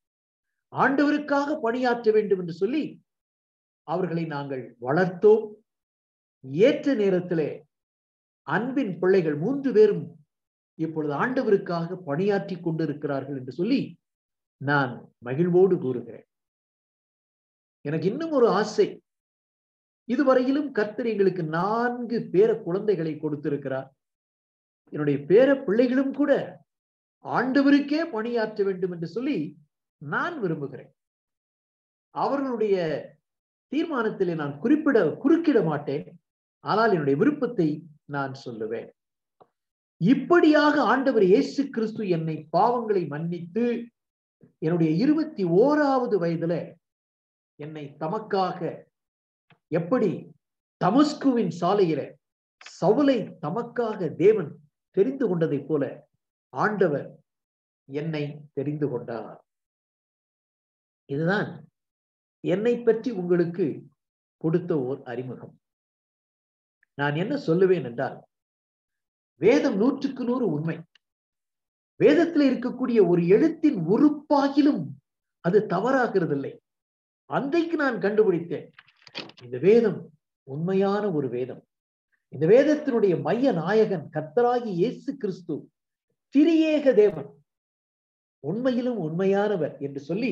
ஆண்டவருக்காக 0.74 1.60
பணியாற்ற 1.62 2.12
வேண்டும் 2.12 2.40
என்று 2.40 2.54
சொல்லி 2.54 3.04
அவர்களை 3.84 4.26
நாங்கள் 4.26 4.76
வளர்த்தோம். 4.82 5.54
ஏற்ற 6.42 6.94
நேரத்திலே 6.94 7.64
அன்பின் 8.42 9.00
பிள்ளைகள் 9.00 9.36
மூன்று 9.36 9.72
பேரும் 9.72 10.18
இப்பொழுது 10.76 11.14
ஆண்டவருக்காக 11.14 11.96
பணியாற்றி 11.96 12.56
கொண்டிருக்கிறார்கள் 12.56 13.38
என்று 13.38 13.52
சொல்லி 13.52 13.98
நான் 14.70 14.92
மகிழ்வோடு 15.18 15.76
கூறுகிறேன். 15.78 16.28
எனக்கு 17.86 18.08
இன்னும் 18.12 18.32
ஒரு 18.32 18.48
ஆசை. 18.60 18.88
இதுவரையிலும் 20.10 20.70
கர்த்தர் 20.72 21.06
எங்களுக்கு 21.06 21.44
நான்கு 21.44 22.18
பேர 22.34 22.50
குழந்தைகளை 22.64 23.14
கொடுத்திருக்கிறார். 23.18 23.90
என்னுடைய 24.94 25.20
பேர 25.30 25.50
பிள்ளைகளும் 25.64 26.14
கூட 26.14 26.32
ஆண்டவருக்கே 27.26 28.02
பணியாற்ற 28.16 28.64
வேண்டும் 28.64 28.92
என்று 28.92 29.08
சொல்லி 29.08 29.38
நான் 30.02 30.36
விரும்புகிறேன். 30.40 30.92
அவர்களுடைய 32.16 32.76
தீர்மானத்திலே 33.72 34.34
நான் 34.36 34.60
குறிப்பிட 34.60 34.98
குறுக்கிட 35.24 35.60
மாட்டேன். 35.66 36.06
ஆனால் 36.64 36.92
என்னுடைய 36.92 37.16
விருப்பத்தை 37.20 37.68
நான் 38.06 38.34
சொல்லுவேன். 38.46 38.90
இப்படியாக 40.02 40.76
ஆண்டவர் 40.84 41.24
இயேசு 41.24 41.62
கிறிஸ்து 41.70 42.04
என்னை 42.10 42.36
பாவங்களை 42.58 43.04
மன்னித்து 43.08 43.64
என்னுடைய 44.66 44.92
இருபத்தி 45.04 45.44
ஓராவது 45.64 46.16
வயதுல 46.24 46.56
என்னை 47.60 47.84
தமக்காக 48.04 48.60
எப்படி 49.72 50.12
தமஸ்குவின் 50.82 51.52
சாலையில 51.62 52.02
சவுலை 52.80 53.18
தமக்காக 53.46 54.00
தேவன் 54.16 54.52
தெரிந்து 54.96 55.26
கொண்டதை 55.28 55.60
போல 55.70 55.84
ஆண்டவர் 56.54 57.08
என்னை 57.90 58.24
தெரிந்து 58.54 58.88
கொண்டார். 58.90 59.40
இதுதான் 61.10 61.50
என்னை 62.44 62.74
பற்றி 62.80 63.10
உங்களுக்கு 63.22 63.66
கொடுத்த 64.44 64.72
ஓர் 64.88 65.00
அறிமுகம். 65.12 65.54
நான் 66.98 67.16
என்ன 67.16 67.34
சொல்லுவேன் 67.48 67.88
என்றால் 67.90 68.18
வேதம் 69.42 69.78
நூற்றுக்கு 69.82 70.24
நூறு 70.24 70.46
உண்மை. 70.56 70.78
வேதத்தில் 72.04 72.46
இருக்கக்கூடிய 72.50 73.00
ஒரு 73.08 73.22
எழுத்தின் 73.28 73.80
உறுப்பாகிலும் 73.88 74.84
அது 75.46 75.60
தவறாகிறது 75.66 76.36
இல்லை 76.36 76.54
அன்றைக்கு 77.30 77.76
நான் 77.78 77.98
கண்டுபிடித்தேன் 78.00 78.68
இந்த 79.44 79.58
வேதம் 79.60 80.00
உண்மையான 80.48 81.04
ஒரு 81.12 81.28
வேதம். 81.28 81.62
இந்த 82.34 82.46
வேதத்தினுடைய 82.48 83.14
மைய 83.22 83.52
நாயகன் 83.54 84.06
கர்த்தராகி 84.16 84.72
இயேசு 84.74 85.12
கிறிஸ்து 85.18 85.56
திரியேக 86.36 86.94
தேவன் 86.94 87.30
உண்மையிலும் 88.44 89.00
உண்மையானவர் 89.00 89.76
என்று 89.80 90.02
சொல்லி 90.02 90.32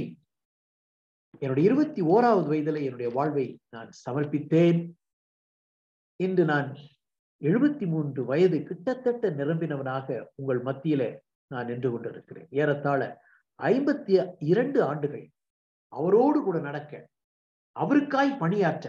என்னுடைய 1.41 1.65
இருபத்தி 1.67 2.01
ஓராவது 2.13 2.47
வயதில் 2.47 2.79
என்னுடைய 2.81 3.10
வாழ்வை 3.10 3.45
நான் 3.69 3.91
சமர்ப்பித்தேன் 4.01 4.79
இன்று 6.19 6.45
நான் 6.45 6.69
எழுபத்தி 7.41 7.86
மூன்று 7.86 8.21
வயது 8.23 8.57
கிட்டத்தட்ட 8.63 9.29
நிரம்பினவனாக 9.31 10.07
உங்கள் 10.36 10.62
மத்தியில 10.62 11.03
நான் 11.51 11.69
நின்று 11.69 11.89
கொண்டிருக்கிறேன். 11.91 12.49
ஏறத்தாழ 12.61 13.01
ஐம்பத்தி 13.71 14.13
இரண்டு 14.51 14.79
ஆண்டுகள் 14.89 15.25
அவரோடு 15.93 16.39
கூட 16.43 16.57
நடக்க 16.59 16.93
அவருக்காய் 17.75 18.31
பணியாற்ற 18.39 18.85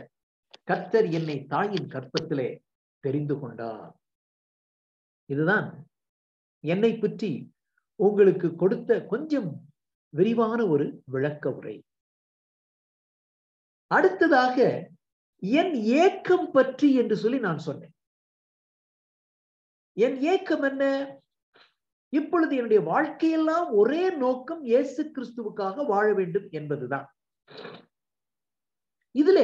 கர்த்தர் 0.70 1.08
என்னை 1.18 1.36
தாயின் 1.54 1.88
கற்பத்திலே 1.94 2.48
தெரிந்து 3.04 3.34
கொண்டார். 3.38 3.92
இதுதான் 5.32 5.68
என்னை 6.64 6.92
பற்றி 6.98 7.30
உங்களுக்கு 8.06 8.48
கொடுத்த 8.62 8.90
கொஞ்சம் 9.12 9.48
விரிவான 10.16 10.58
ஒரு 10.66 10.86
விளக்க 11.14 11.44
உரை. 11.58 11.76
அடுத்ததாக 13.96 14.56
என் 15.60 15.74
ஏக்கம் 16.04 16.48
பற்றி 16.50 16.88
என்று 17.00 17.16
சொல்லி 17.22 17.38
நான் 17.46 17.64
சொன்னேன். 17.68 17.94
என் 19.96 20.18
ஏக்கம் 20.32 20.64
என்ன? 20.70 20.84
இப்பொழுது 22.12 22.52
என்னுடைய 22.56 22.80
வாழ்க்கையெல்லாம் 22.92 23.68
ஒரே 23.80 24.02
நோக்கம் 24.22 24.62
இயேசு 24.70 25.02
கிறிஸ்துவுக்காக 25.14 25.84
வாழ 25.92 26.06
வேண்டும் 26.18 26.48
என்பதுதான். 26.58 27.06
இதுல 29.14 29.40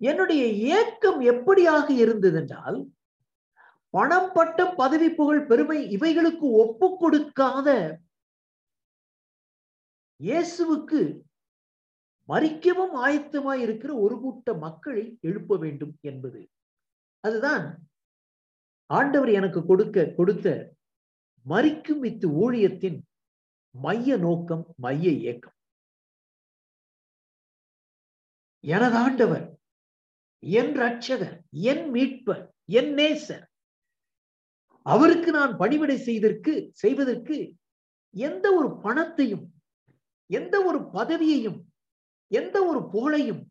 என்னுடைய 0.00 0.42
ஏக்கம் 0.78 1.20
எப்படியாக 1.32 1.86
இருந்தது 2.04 2.38
என்றால் 2.40 2.78
பணம் 3.94 4.30
பட்டம் 4.36 4.74
பதவி 4.80 5.08
புகழ் 5.18 5.46
பெருமை 5.50 5.78
இவைகளுக்கு 5.96 6.46
ஒப்பு 6.64 6.88
கொடுக்காத 7.02 7.68
இயேசுவுக்கு 10.20 11.00
மறிக்கவும் 12.28 12.94
ஆயத்தமாய் 13.04 13.62
இருக்கிற 13.66 13.90
ஒரு 14.04 14.16
கூட்ட 14.22 14.54
மக்களை 14.64 15.04
எழுப்ப 15.28 15.56
வேண்டும் 15.64 15.94
என்பது. 16.10 16.40
அதுதான் 17.24 17.64
ஆண்டவர் 18.90 19.30
எனக்கு 19.38 19.60
கொடுக்க 19.66 20.04
கொடுத்த 20.18 20.48
மறிக்கும் 21.48 21.98
வித்து 21.98 22.28
ஊழியத்தின் 22.28 23.00
மைய 23.70 24.16
நோக்கம் 24.16 24.74
மைய 24.76 25.10
இயக்கம். 25.10 25.52
எனதாண்டவர் 28.62 29.54
என் 30.38 30.74
ரட்சகர் 30.76 31.40
என் 31.50 31.90
மீட்பர் 31.90 32.48
என் 32.64 32.94
நேசர் 32.94 33.46
அவருக்கு 34.82 35.30
நான் 35.30 35.56
பணிவிடை 35.56 35.98
செய்தற்கு 35.98 36.70
செய்வதற்கு 36.72 37.54
எந்த 38.10 38.54
ஒரு 38.54 38.80
பணத்தையும் 38.80 39.52
எந்த 40.26 40.64
ஒரு 40.64 40.78
பதவியையும் 40.78 41.60
எந்த 42.26 42.64
ஒரு 42.64 42.88
புகழையும் 42.90 43.46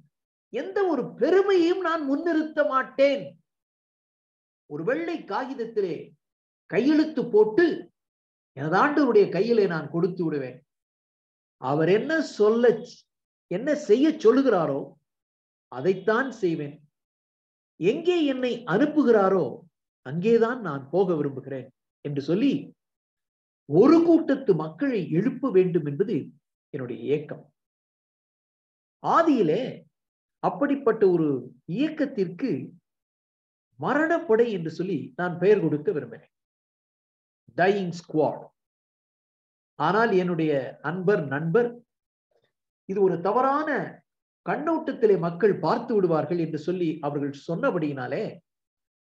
எந்த 0.49 0.85
ஒரு 0.85 1.13
பெருமையையும் 1.13 1.79
நான் 1.79 2.03
முன்னிறுத்த 2.11 2.67
மாட்டேன். 2.67 3.41
ஒரு 4.65 4.83
வெள்ளை 4.83 5.23
காகிதத்திலே 5.23 6.11
கையெழுத்து 6.65 7.29
போட்டு 7.29 7.86
எனது 8.57 8.75
ஆண்டவருடைய 8.77 9.25
கையிலே 9.29 9.65
நான் 9.67 9.91
கொடுத்து 9.91 10.21
விடுவேன். 10.25 10.57
அவர் 11.61 11.89
என்ன 11.89 12.13
சொல்ல 12.37 12.63
என்ன 13.51 13.69
செய்ய 13.89 14.07
சொல்லுகிறாரோ 14.23 14.79
அதைத்தான் 15.71 16.29
செய்வேன். 16.41 16.75
எங்கே 17.79 18.17
என்னை 18.25 18.51
அனுப்புகிறாரோ 18.65 19.45
அங்கேதான் 20.05 20.59
நான் 20.61 20.83
போக 20.89 21.15
விரும்புகிறேன் 21.15 21.67
என்று 22.05 22.21
சொல்லி 22.21 22.51
ஒரு 23.69 23.97
கூட்டத்து 24.03 24.51
மக்களை 24.55 24.99
எழுப்ப 25.11 25.49
வேண்டும் 25.51 25.85
என்பது 25.85 26.15
என்னுடைய 26.73 26.97
இயக்கம் 27.01 27.43
ஆதியிலே 29.03 29.61
அப்படிப்பட்ட 30.43 31.03
ஒரு 31.09 31.27
இயக்கத்திற்கு 31.69 32.51
மரணப்படை 33.79 34.47
என்று 34.51 34.71
சொல்லி 34.71 34.97
நான் 35.15 35.35
பெயர் 35.37 35.59
கொடுக்க 35.59 35.91
விரும்பினேன் 35.91 36.33
டையிங் 37.55 37.95
ஸ்குவாட் 37.99 38.43
ஆனால் 39.75 40.11
என்னுடைய 40.11 40.79
அன்பர் 40.81 41.23
நண்பர் 41.27 41.69
இது 42.85 43.01
ஒரு 43.01 43.21
தவறான 43.21 43.69
கண்ணோட்டத்திலே 44.45 45.19
மக்கள் 45.19 45.55
பார்த்து 45.59 45.91
விடுவார்கள் 45.95 46.37
என்று 46.37 46.59
சொல்லி 46.59 46.99
அவர்கள் 47.01 47.33
சொன்னபடியினாலே 47.47 48.25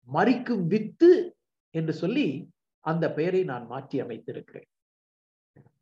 மறிக்கும் 0.08 0.64
வித்து 0.66 1.10
என்று 1.70 1.92
சொல்லி 1.92 2.26
அந்த 2.80 3.04
பெயரை 3.12 3.44
நான் 3.44 3.66
மாற்றி 3.66 3.96
அமைத்திருக்கிறேன். 4.02 4.68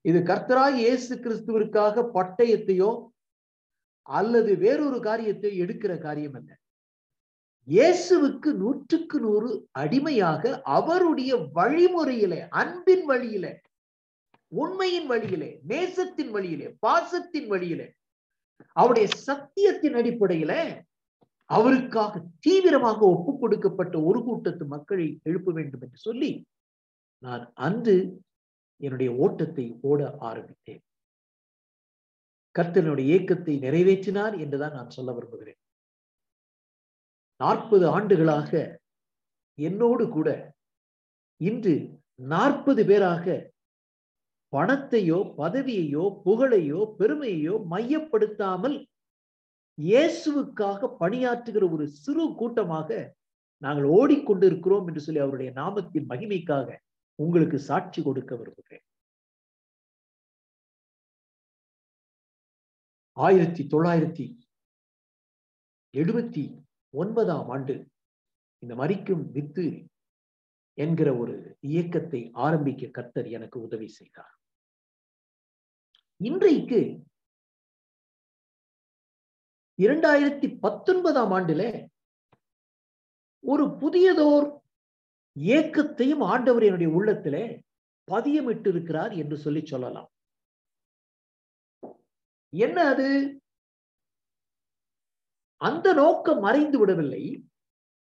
இது 0.05 0.19
கர்த்தராய் 0.21 0.77
இயேசு 0.77 1.13
கிறிஸ்துவிற்காக 1.19 2.03
பட்டயத்தையோ 2.15 2.91
அல்லது 4.03 4.57
வேறொரு 4.57 5.01
காரியத்தை 5.01 5.51
எடுக்கிற 5.61 5.93
காரியம் 5.99 6.35
அல்ல. 6.35 6.51
இயேசுவுக்கு 7.69 8.51
நூற்றுக்கு 8.53 9.21
நூறு 9.21 9.51
அடிமையாக 9.73 10.63
அவருடைய 10.65 11.37
வழிமுறையிலே 11.55 12.41
அன்பின் 12.51 13.05
வழியிலே 13.07 13.53
உண்மையின் 14.53 15.07
வழியிலே 15.07 15.61
நேசத்தின் 15.67 16.31
வழியிலே 16.31 16.69
பாசத்தின் 16.87 17.49
வழியிலே 17.49 17.89
அவருடைய 18.73 19.07
சத்தியத்தின் 19.27 19.95
அடிப்படையில 19.95 20.53
அவருக்காக 21.51 22.23
தீவிரமாக 22.41 23.01
ஒப்பு 23.07 23.33
கொடுக்கப்பட்ட 23.39 23.97
ஒரு 24.01 24.21
கூட்டத்து 24.23 24.65
மக்களை 24.67 25.21
எழுப்ப 25.23 25.53
வேண்டும் 25.53 25.81
என்று 25.81 25.99
சொல்லி 25.99 26.31
நான் 27.23 27.45
அன்று 27.55 27.97
என்னுடைய 28.81 29.11
ஓட்டத்தை 29.15 29.67
ஓட 29.81 30.01
ஆரம்பித்தேன். 30.19 30.83
கர்த்தனுடைய 32.55 33.07
இயக்கத்தை 33.07 33.55
நிறைவேற்றினார் 33.59 34.35
என்றுதான் 34.45 34.73
நான் 34.73 34.91
சொல்ல 34.91 35.13
விரும்புகிறேன். 35.13 35.61
நாற்பது 37.41 37.87
ஆண்டுகளாக 37.89 38.51
என்னோடு 39.59 40.09
கூட 40.09 40.29
இன்று 41.41 41.75
நாற்பது 42.15 42.83
பேராக 42.85 43.27
பணத்தையோ 44.53 45.19
பதவியையோ 45.39 46.05
புகழையோ 46.25 46.81
பெருமையையோ 46.99 47.55
மையப்படுத்தாமல் 47.71 48.77
இயேசுவுக்காக 49.79 50.89
பணியாற்றுகிற 51.01 51.65
ஒரு 51.73 51.87
சிறு 52.03 52.35
கூட்டமாக 52.35 52.91
நாங்கள் 53.63 53.89
ஓடிக்கொண்டிருக்கிறோம் 53.89 54.87
என்று 54.89 55.01
சொல்லி 55.01 55.21
அவருடைய 55.21 55.51
நாமத்தின் 55.53 56.09
மகிமைக்காக 56.09 56.69
உங்களுக்கு 57.19 57.59
சாட்சி 57.59 58.03
கொடுக்க 58.03 58.37
விரும்புகிறேன். 58.37 58.85
ஆயிரத்தி 63.17 63.63
தொள்ளாயிரத்தி 63.73 64.27
எழுபத்தி 65.95 66.43
ஒன்பதாம் 67.01 67.49
ஆண்டு 67.49 67.75
இந்த 68.63 68.75
மறிக்கும் 68.75 69.25
வித்து 69.37 69.67
என்கிற 70.79 71.09
ஒரு 71.17 71.35
இயக்கத்தை 71.61 72.21
ஆரம்பிக்க 72.47 72.89
கர்த்தர் 72.97 73.29
எனக்கு 73.37 73.59
உதவி 73.67 73.89
செய்தார். 73.99 74.35
இன்றைக்கு 76.21 76.81
இரண்டாயிரத்தி 79.79 80.49
பத்தொன்பதாம் 80.61 81.33
ஆண்டுல 81.33 81.63
ஒரு 83.45 83.65
புதியதோர் 83.81 84.47
இயக்கத்தையும் 85.37 86.23
ஆண்டவர் 86.33 86.63
என்னுடைய 86.63 86.91
உள்ளத்திலே 86.99 87.45
பதியமிட்டு 88.09 88.69
இருக்கிறார் 88.69 89.13
என்று 89.23 89.37
சொல்லி 89.37 89.63
சொல்லலாம். 89.67 90.09
என்ன 92.53 92.79
அது? 92.93 93.09
அந்த 95.57 95.93
நோக்கம் 95.93 96.41
மறைந்து 96.41 96.79
விடவில்லை. 96.79 97.23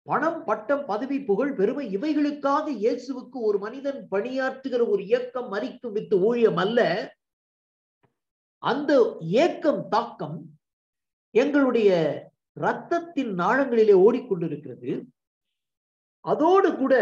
பணம் 0.08 0.43
பட்டம் 0.43 0.86
பதவி 0.86 1.18
புகழ் 1.24 1.54
பெருமை 1.54 1.97
இவைகளுக்காக 1.97 2.66
இயேசுவுக்கு 2.84 3.38
ஒரு 3.47 3.58
மனிதன் 3.60 4.08
பணியாற்றுகிற 4.12 4.82
ஒரு 4.89 5.02
இயக்கம் 5.06 5.49
மறிக்கும் 5.54 5.91
வித்து 5.91 6.20
ஊழியம் 6.20 6.58
அல்ல. 6.58 6.80
அந்த 8.58 8.91
இயக்கம் 9.20 9.84
தாக்கம் 9.89 10.38
எங்களுடைய 11.36 11.89
ரத்தத்தின் 12.60 13.32
நாளங்களிலே 13.41 13.95
ஓடிக்கொண்டிருக்கிறது. 14.06 14.91
அதோடு 16.26 16.70
கூட 16.76 16.95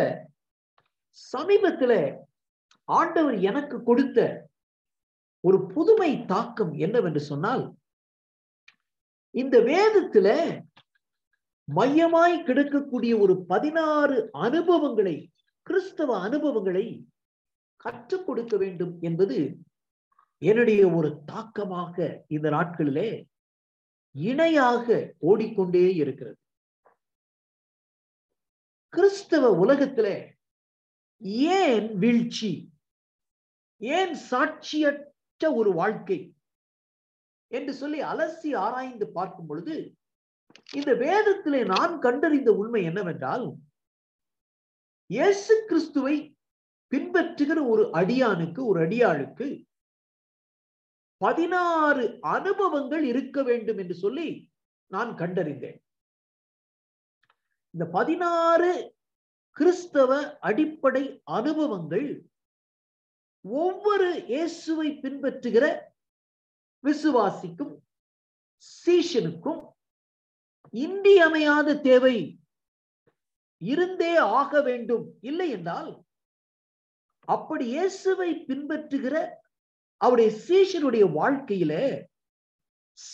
சமீபத்துல 1.33 1.93
ஆண்டவர் 2.83 3.37
எனக்கு 3.39 3.77
கொடுத்த 3.83 4.19
ஒரு 5.43 5.57
புதுமை 5.65 6.11
தாக்கம் 6.25 6.73
என்னவென்று 6.85 7.19
சொன்னால் 7.19 7.63
இந்த 9.31 9.59
வேதத்துல 9.59 10.27
மையமாய் 11.63 12.43
கிடக்கக்கூடிய 12.43 13.19
ஒரு 13.19 13.45
பதினாறு 13.45 14.29
அனுபவங்களை 14.31 15.31
கிறிஸ்தவ 15.61 16.19
அனுபவங்களை 16.21 17.07
கற்றுக் 17.75 18.25
கொடுக்க 18.25 18.57
வேண்டும் 18.57 18.97
என்பது 19.01 19.57
என்னுடைய 20.37 20.87
ஒரு 20.89 21.23
தாக்கமாக 21.25 22.25
இந்த 22.27 22.49
நாட்களிலே 22.49 23.25
இணையாக 24.11 25.15
ஓடிக்கொண்டே 25.19 25.95
இருக்கிறது. 25.95 26.37
கிறிஸ்தவ 28.89 29.65
உலகத்துல 29.65 30.37
ஏன் 31.53 31.97
வீழ்ச்சி? 31.97 32.71
ஏன் 33.77 34.17
சாட்சியற்ற 34.31 35.53
ஒரு 35.53 35.73
வாழ்க்கை? 35.73 36.33
என்று 37.51 37.73
சொல்லி 37.73 38.01
அலசி 38.01 38.55
ஆராய்ந்து 38.55 39.07
பார்க்கும் 39.11 39.45
பொழுது 39.45 39.75
இந்த 40.73 40.91
வேதத்திலே 40.93 41.65
நான் 41.65 41.99
கண்டறிந்த 41.99 42.51
உண்மை 42.51 42.83
என்னவென்றால் 42.83 43.45
இயேசு 45.09 45.65
கிறிஸ்துவை 45.67 46.15
பின்பற்றுகிற 46.91 47.67
ஒரு 47.67 47.83
அடியானுக்கு 47.93 48.65
ஒரு 48.65 48.87
அடியாளுக்கு 48.87 49.47
பதினாறு 51.17 52.19
அனுபவங்கள் 52.19 53.03
இருக்க 53.03 53.43
வேண்டும் 53.43 53.77
என்று 53.77 53.95
சொல்லி 53.95 54.27
நான் 54.91 55.11
கண்டறிந்தேன். 55.15 55.79
இந்த 57.73 57.85
பதினாறு 57.85 58.93
கிறிஸ்தவ 59.57 60.37
அடிப்படை 60.39 61.23
அனுபவங்கள் 61.23 62.07
ஒவ்வொரு 63.45 64.25
இயேசுவை 64.27 64.87
பின்பற்றுகிற 65.01 65.65
விசுவாசிக்கும் 66.83 67.73
சீஷனுக்கும் 68.83 69.61
இன்றியமையாத 70.73 71.75
தேவை 71.87 72.17
இருந்தே 73.61 74.13
ஆக 74.39 74.61
வேண்டும். 74.67 75.05
இல்லை 75.29 75.47
என்றால் 75.57 75.91
அப்படி 77.27 77.65
இயேசுவை 77.75 78.29
பின்பற்றுகிற 78.49 79.15
அவருடைய 80.01 80.29
சீஷனுடைய 80.45 81.05
வாழ்க்கையில 81.17 81.73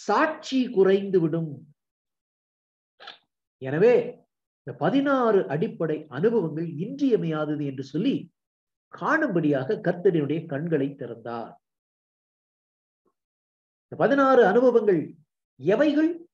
சாட்சி 0.06 0.60
குறைந்து 0.76 1.20
விடும். 1.24 1.52
எனவே 3.62 3.96
இந்த 4.60 4.72
பதினாறு 4.84 5.40
அடிப்படை 5.54 5.98
அனுபவங்கள் 6.18 6.70
இன்றியமையாதது 6.84 7.64
என்று 7.72 7.84
சொல்லி 7.94 8.16
காணும்படியாக 8.94 9.78
கர்த்தனுடைய 9.88 10.40
கண்களை 10.52 10.88
திறந்தார். 11.02 11.54
இந்த 13.86 13.96
பதினாறு 13.98 14.46
அனுபவங்கள் 14.46 15.14
எவைகள்? 15.56 16.28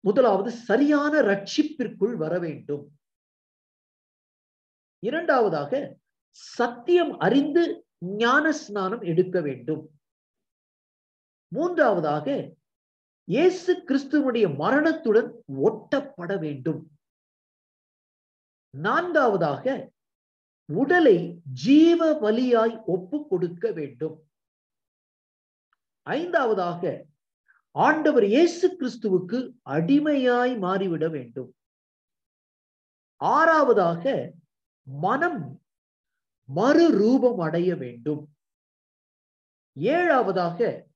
முதலாவது 0.00 0.50
சரியான 0.50 1.20
ரட்சிப்பிற்குள் 1.20 2.16
வர 2.16 2.38
வேண்டும். 2.38 2.96
இரண்டாவதாக 4.98 5.96
சத்தியம் 6.28 7.18
அறிந்து 7.18 7.86
ஞான 7.98 8.52
ஸ்நானம் 8.52 9.00
எடுக்க 9.00 9.40
வேண்டும். 9.40 9.90
மூன்றாவதாக 11.48 12.54
இயேசு 13.24 13.82
கிறிஸ்துவனுடைய 13.88 14.56
மரணத்துடன் 14.56 15.42
ஒட்டப்பட 15.46 16.38
வேண்டும். 16.38 16.90
நான்காவதாக 18.70 19.92
உடலை 20.72 21.40
ஜீவ 21.52 22.20
வலியாய் 22.20 22.84
ஒப்பு 22.84 23.26
கொடுக்க 23.28 23.72
வேண்டும். 23.72 24.28
ஐந்தாவதாக 26.06 27.06
ஆண்டவர் 27.70 28.24
இயேசு 28.24 28.76
கிறிஸ்துவுக்கு 28.80 29.54
அடிமையாய் 29.64 30.58
மாறிவிட 30.58 31.10
வேண்டும். 31.10 31.56
ஆறாவதாக 33.24 34.30
மனம் 34.82 35.62
மறு 36.44 36.90
ரூபம் 36.90 37.38
அடைய 37.38 37.76
வேண்டும். 37.76 38.34
ஏழாவதாக 39.80 40.86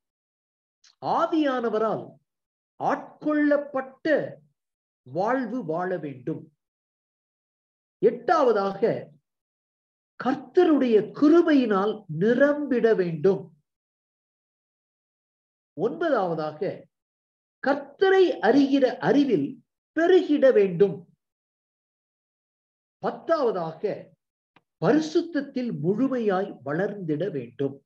ஆவியானவரால் 1.00 2.10
ஆட்கொள்ளப்பட்ட 2.84 4.34
வாழ்வு 5.02 5.64
வாழ 5.64 5.96
வேண்டும். 5.96 6.52
எட்டாவதாக 8.00 9.06
கர்த்தருடைய 10.24 10.96
கிருபையினால் 11.20 12.04
நிரம்பிட 12.18 12.94
வேண்டும். 12.94 13.57
ஒன்பதாவதாக 15.78 16.82
கர்த்தரை 17.66 18.24
அறிகிற 18.40 18.84
அறிவில் 18.96 19.64
பெருகிட 19.96 20.52
வேண்டும். 20.52 21.08
பத்தாவதாக 23.02 24.10
பரிசுத்தத்தில் 24.84 25.70
முழுமையாய் 25.82 26.58
வளர்ந்திட 26.62 27.30
வேண்டும். 27.30 27.84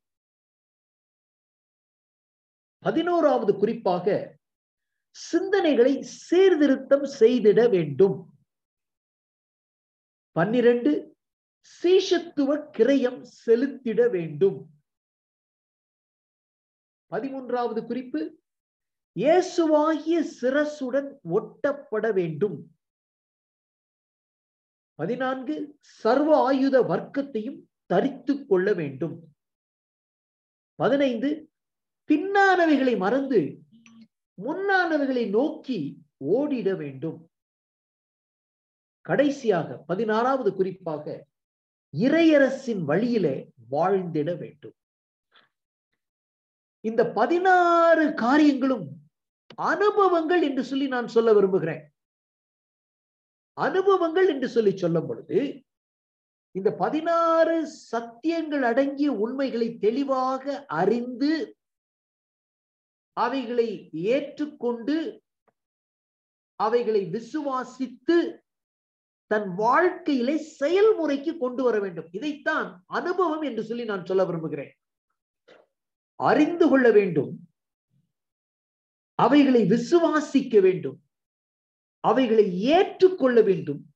பதினோராவது 2.79 3.55
குறிப்பாக 3.55 4.37
சிந்தனைகளை 5.31 5.99
சீர்திருத்தம் 5.99 7.03
செய்திட 7.03 7.69
வேண்டும். 7.69 8.33
பன்னிரண்டு 10.31 11.15
சீஷத்துவ 11.81 12.69
கிரயம் 12.77 13.21
செலுத்திட 13.45 14.09
வேண்டும். 14.09 14.69
பதிமூன்றாவது 17.13 17.81
குறிப்பு 17.85 18.21
இயேசுவாகிய 19.19 20.19
சிரசுடன் 20.41 21.09
ஒட்டப்பட 21.33 22.13
வேண்டும். 22.13 22.57
பதினான்கு 24.99 25.55
சர்வ 25.79 26.31
ஆயுத 26.43 26.81
வர்க்கத்தையும் 26.81 27.59
தரித்து 27.85 28.33
கொள்ள 28.45 28.73
வேண்டும். 28.73 29.15
பதினைந்து 30.75 31.29
பின்னானவைகளை 32.09 32.95
மறந்து 32.97 33.41
முன்னானவைகளை 34.37 35.29
நோக்கி 35.29 35.79
ஓடிட 36.25 36.69
வேண்டும். 36.77 37.19
கடைசியாக 39.01 39.77
பதினாறாவது 39.77 40.53
குறிப்பாக 40.55 41.27
இறையரசின் 41.93 42.83
வழியிலே 42.83 43.35
வாழ்ந்திட 43.71 44.37
வேண்டும். 44.37 44.75
இந்த 46.83 47.01
பதினாறு 47.11 48.13
காரியங்களும் 48.13 48.85
அனுபவங்கள் 49.55 50.41
என்று 50.41 50.63
சொல்லி 50.63 50.87
நான் 50.87 51.07
சொல்ல 51.07 51.33
விரும்புகிறேன். 51.33 51.83
அனுபவங்கள் 53.57 54.27
என்று 54.27 54.47
சொல்லி 54.49 54.77
சொல்லும் 54.77 55.07
பொழுது 55.07 55.39
இந்த 56.51 56.69
பதினாறு 56.73 57.57
சத்தியங்கள் 57.91 58.61
அடங்கிய 58.61 59.11
உண்மைகளை 59.11 59.67
தெளிவாக 59.77 60.65
அறிந்து 60.81 61.31
அவைகளை 63.17 63.89
ஏற்றுக்கொண்டு 63.91 64.95
அவைகளை 66.59 67.01
விசுவாசித்து 67.15 68.17
தன் 69.31 69.49
வாழ்க்கையிலே 69.55 70.35
செயல்முறைக்கு 70.59 71.37
கொண்டு 71.37 71.61
வர 71.63 71.79
வேண்டும். 71.79 72.09
இதைத்தான் 72.11 72.67
அனுபவம் 72.87 73.41
என்று 73.41 73.63
சொல்லி 73.63 73.85
நான் 73.85 74.05
சொல்ல 74.05 74.25
விரும்புகிறேன். 74.25 74.73
அறிந்து 76.15 76.69
கொள்ள 76.69 76.91
வேண்டும். 76.91 77.47
அவைகளை 79.15 79.63
விசுவாசிக்க 79.63 80.61
வேண்டும். 80.61 81.01
அவைகளை 81.99 82.61
ஏற்றுக்கொள்ள 82.61 83.41
வேண்டும். 83.41 83.93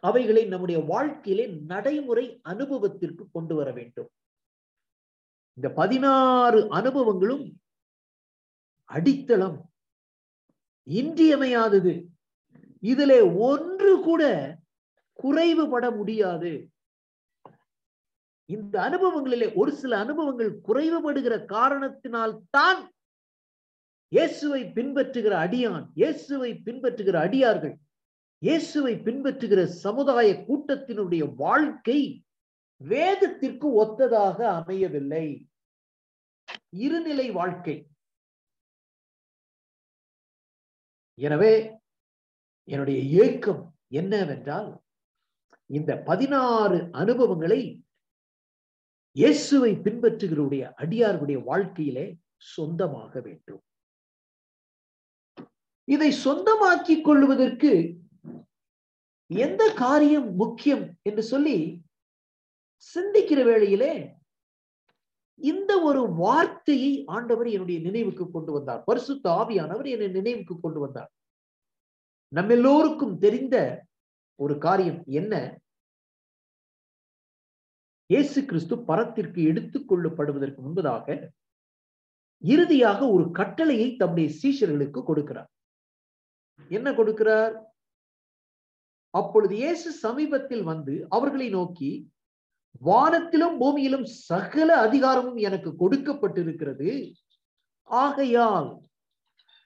அவைகளை 0.00 0.44
நம்முடைய 0.44 0.80
வாழ்க்கையிலே 0.80 1.46
நடைமுறை 1.46 2.40
அனுபவத்திற்கு 2.42 3.30
கொண்டு 3.30 3.54
வர 3.54 3.72
வேண்டும். 3.72 4.10
இந்த 5.54 5.68
பதினாறு 5.70 6.64
அனுபவங்களும் 6.64 7.52
அடித்தளம் 8.84 9.70
இன்றியமையாதது. 10.82 12.06
இதிலே 12.80 13.20
ஒன்று 13.20 14.00
கூட 14.00 14.54
குறைவுபட 15.22 15.96
முடியாது. 15.96 16.70
இந்த 18.48 18.74
அனுபவங்களிலே 18.88 19.48
ஒரு 19.60 19.72
சில 19.72 19.92
அனுபவங்கள் 19.98 20.52
குறைவுபடுகிற 20.68 21.34
காரணத்தினால் 21.46 22.34
தான் 22.50 22.80
இயேசுவை 24.12 24.62
பின்பற்றுகிற 24.76 25.34
அடியான் 25.46 25.86
இயேசுவை 25.94 26.50
பின்பற்றுகிற 26.66 27.16
அடியார்கள் 27.26 27.74
இயேசுவை 28.42 28.94
பின்பற்றுகிற 29.06 29.60
சமுதாய 29.84 30.28
கூட்டத்தினுடைய 30.48 31.22
வாழ்க்கை 31.36 32.00
வேதத்திற்கு 32.80 33.68
ஒத்ததாக 33.82 34.38
அமையவில்லை. 34.58 35.26
இருநிலை 36.84 37.26
வாழ்க்கை. 37.32 37.74
எனவே 41.18 41.52
என்னுடைய 42.68 42.98
ஏக்கம் 43.24 43.62
என்னவென்றால் 44.00 44.70
இந்த 45.70 45.92
பதினாறு 46.08 46.78
அனுபவங்களை 46.92 47.60
இயேசுவை 49.18 49.70
பின்பற்றுகிறவருடைய 49.84 50.64
அடியார்களுடைய 50.82 51.38
வாழ்க்கையிலே 51.44 52.04
சொந்தமாக 52.36 53.20
வேண்டும். 53.20 53.62
இதை 55.84 56.10
சொந்தமாக்கிக் 56.24 57.04
கொள்வதற்கு 57.04 57.72
எந்த 59.26 59.62
காரியம் 59.82 60.28
முக்கியம் 60.34 60.84
என்று 61.02 61.22
சொல்லி 61.22 61.56
சிந்திக்கிற 62.94 63.40
வேளையிலே 63.44 63.92
இந்த 65.40 65.72
ஒரு 65.88 66.02
வார்த்தையை 66.22 66.92
ஆண்டவர் 67.16 67.48
என்னுடைய 67.48 67.80
நினைவுக்கு 67.80 68.30
கொண்டு 68.30 68.52
வந்தார். 68.52 68.84
பரிசுத்த 68.84 69.30
ஆவியானவர் 69.30 69.88
என்னை 69.94 70.08
நினைவுக்கு 70.08 70.60
கொண்டு 70.60 70.80
வந்தார். 70.80 71.10
நம்ம 72.32 72.52
எல்லோருக்கும் 72.52 73.18
தெரிந்த 73.18 73.56
ஒரு 74.34 74.58
காரியம் 74.58 75.00
என்ன? 75.20 75.34
இயேசு 78.10 78.44
கிறிஸ்து 78.44 78.78
பரத்திற்கு 78.78 79.42
எடுத்துக் 79.42 79.92
கொள்ளப்படுவதற்கு 79.92 80.60
முன்பதாக 80.66 81.32
இறுதியாக 82.38 83.08
ஒரு 83.08 83.30
கட்டளையை 83.30 83.96
தம்முடைய 83.96 84.28
சீஷர்களுக்கு 84.42 85.00
கொடுக்கிறார். 85.08 85.50
என்ன 86.68 86.90
கொடுக்கிறார்? 86.90 87.54
அப்பொழுது 89.10 89.54
இயேசு 89.56 89.92
சமீபத்தில் 89.92 90.62
வந்து 90.62 91.06
அவர்களை 91.08 91.48
நோக்கி 91.48 92.10
வானத்திலும் 92.84 93.56
பூமியிலும் 93.60 94.06
சகல 94.28 94.76
அதிகாரமும் 94.76 95.36
எனக்கு 95.36 95.70
கொடுக்கப்பட்டிருக்கிறது. 95.70 97.14
ஆகையால் 97.82 98.80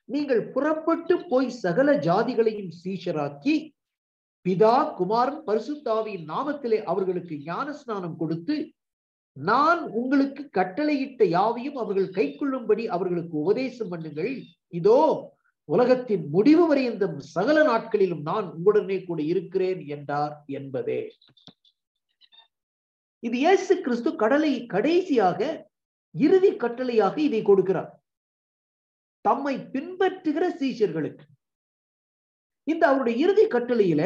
நீங்கள் 0.05 0.51
புறப்பட்டு 0.51 1.15
போய் 1.29 1.51
சகல 1.51 1.93
ஜாதிகளையும் 1.99 2.73
சீஷராக்கி 2.83 3.72
பிதா 4.47 4.77
குமாரன் 4.99 5.43
பரிசுத்தாவியின் 5.49 6.25
நாமத்திலே 6.33 6.79
அவர்களுக்கு 6.93 7.35
ஞான 7.49 7.67
ஸ்நானம் 7.81 8.17
கொடுத்து 8.23 8.55
நான் 9.37 9.83
உங்களுக்கு 10.01 10.43
கட்டளையிட்ட 10.59 11.25
யாவையும் 11.35 11.79
அவர்கள் 11.83 12.09
கைக்கொள்ளும்படி 12.17 12.85
அவர்களுக்கு 12.97 13.35
உபதேசம் 13.45 13.91
பண்ணுங்கள். 13.93 14.33
இதோ 14.79 14.99
உலகத்தின் 15.69 16.25
முடிவு 16.35 16.65
வரை 16.69 16.83
இந்த 16.91 17.07
சகல 17.35 17.59
நாட்களிலும் 17.71 18.25
நான் 18.31 18.47
உங்களுடனே 18.57 18.99
கூட 19.05 19.19
இருக்கிறேன் 19.33 19.81
என்றார் 19.97 20.35
என்பதே. 20.59 21.01
இது 23.27 23.37
இயேசு 23.45 23.73
கிறிஸ்து 23.87 24.11
கடலை 24.23 24.53
கடைசியாக 24.75 25.41
இறுதி 26.15 26.51
கட்டளையாக 26.63 27.17
இதை 27.29 27.43
கொடுக்கிறார். 27.51 27.91
தம்மை 29.25 29.55
பின்பற்றுகிற 29.75 30.45
சீஷர்களுக்கு. 30.61 31.25
இந்த 32.71 32.83
அவருடைய 32.89 33.17
இறுதி 33.25 33.45
கட்டளையில 33.55 34.03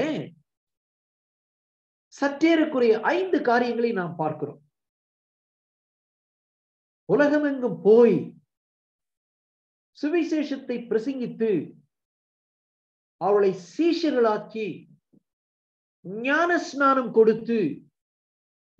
சற்றேறக்குறைய 2.21 2.95
ஐந்து 3.17 3.39
காரியங்களை 3.49 3.91
நாம் 3.93 4.15
பார்க்கிறோம். 4.21 4.61
உலகமெங்கும் 7.09 7.79
போய் 7.87 8.17
சுவிசேஷத்தை 9.99 10.77
பிரசங்கித்து 10.91 11.51
அவளை 13.21 13.51
சீஷர்களாக்கி 13.75 14.67
ஞான 16.27 16.51
ஸ்நானம் 16.69 17.11
கொடுத்து 17.19 17.59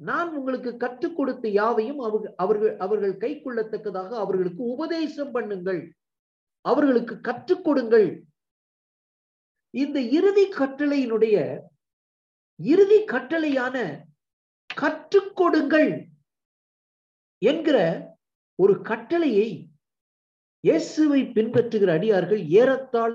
நான் 0.01 0.31
உங்களுக்கு 0.39 0.71
கற்றுக் 0.77 1.17
கொடுத்த 1.17 1.49
யாவையும் 1.49 2.01
அவர்கள் 2.45 2.75
அவர்கள் 2.85 3.15
கை 3.23 3.31
கொள்ளத்தக்கதாக 3.35 4.11
அவர்களுக்கு 4.23 4.63
உபதேசம் 4.75 5.33
பண்ணுங்கள். 5.37 5.81
அவர்களுக்கு 6.65 7.15
கற்றுக் 7.29 7.65
கொடுங்கள். 7.65 8.09
இந்த 9.75 9.99
இறுதி 10.11 10.45
கட்டளையினுடைய 10.53 11.37
இறுதி 12.61 12.99
கட்டளையான 13.05 13.77
கற்றுக்கொடுங்கள் 14.71 15.91
என்கிற 17.43 17.79
ஒரு 18.59 18.75
கட்டளையை 18.83 19.49
இயேசுவை 20.65 21.21
பின்பற்றுகிற 21.33 21.91
அடியார்கள் 21.95 22.43
ஏறத்தாழ 22.51 23.11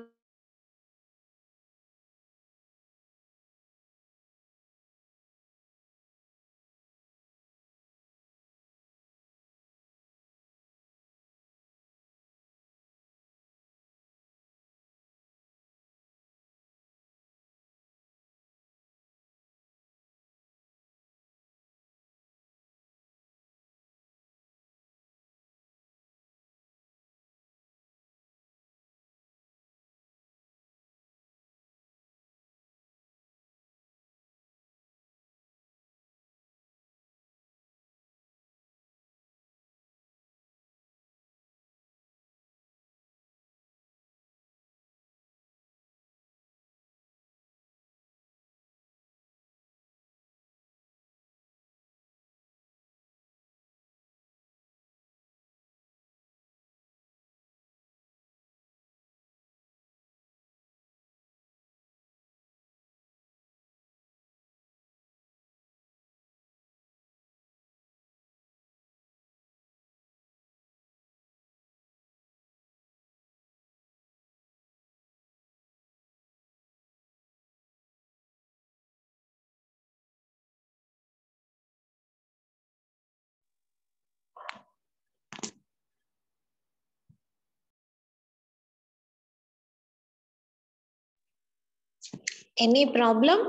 Any 92.62 92.86
problem? 92.88 93.40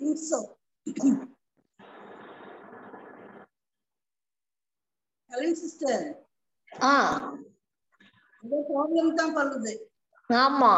think 0.00 0.18
so. 0.20 0.38
Helen 5.30 5.54
sister, 5.56 5.94
ஆ 6.72 6.92
இந்த 8.42 8.56
ப்ராப்ளம் 8.68 9.10
தான் 9.20 9.34
பண்ணுது 9.38 9.72
ஆமா 10.30 10.72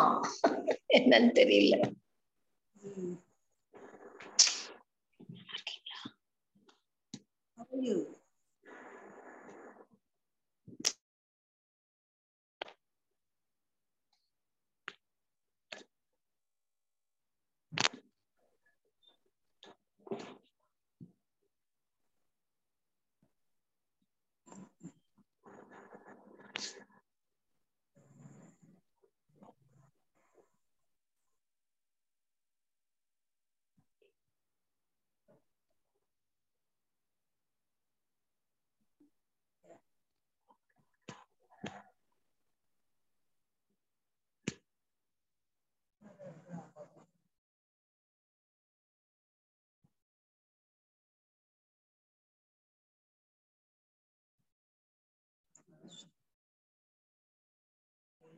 என்னன்னு 0.98 1.32
தெரியல 1.40 1.76
How 7.58 7.66
are 7.72 7.80
you? 7.80 7.98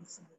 Thanks. 0.06 0.35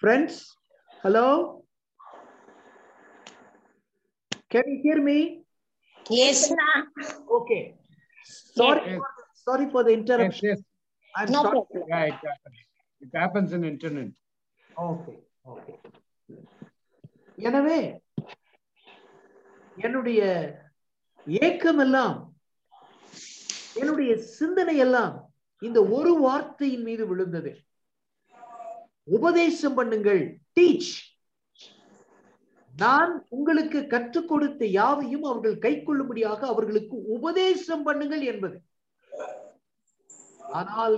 Friends, 0.00 0.54
hello? 1.04 1.62
Can 4.50 4.64
you 4.68 4.78
hear 4.84 5.00
me? 5.02 5.18
Yes 6.24 6.42
Okay. 7.36 7.60
Sorry, 8.56 8.80
Yes. 8.82 8.98
for, 8.98 9.08
sorry 9.46 9.66
for 9.72 9.82
the 9.86 9.92
Yes, 9.92 9.98
interruption. 10.00 10.44
yes. 10.48 10.60
I'm 11.14 11.28
no 11.34 11.40
sorry. 11.44 11.54
Problem 11.54 11.88
Yeah, 11.92 12.04
it 12.10 12.20
happens. 12.28 12.58
It 13.02 13.12
happens 13.22 13.50
in 13.56 13.62
internet. 13.72 14.10
Okay, 14.88 15.16
okay. 15.52 15.76
எனவே 17.38 17.78
என்னுடைய 19.76 20.20
ஏக்கம் 21.26 21.80
எல்லாம் 21.86 22.16
என்னுடைய 23.80 24.12
சிந்தனை 24.38 24.76
எல்லாம் 24.86 25.14
இந்த 25.62 25.78
ஒரு 25.96 26.12
வார்த்தையின் 26.26 26.84
மீது 26.88 27.04
விழுந்தது 27.12 27.52
உபதேசம் 29.04 29.76
பண்ணுங்கள். 29.78 30.22
டீச் 30.56 30.92
நான் 32.74 33.12
உங்களுக்கு 33.28 33.86
கற்றுக் 33.86 34.28
கொடுத்த 34.28 34.66
யாவையும் 34.66 35.22
அவர்கள் 35.22 35.58
கை 35.58 35.82
கொள்ளும்படியாக 35.82 36.46
அவர்களுக்கு 36.46 36.96
உபதேசம் 37.16 37.84
பண்ணுங்கள் 37.86 38.24
என்பது. 38.32 38.56
ஆனால் 40.60 40.96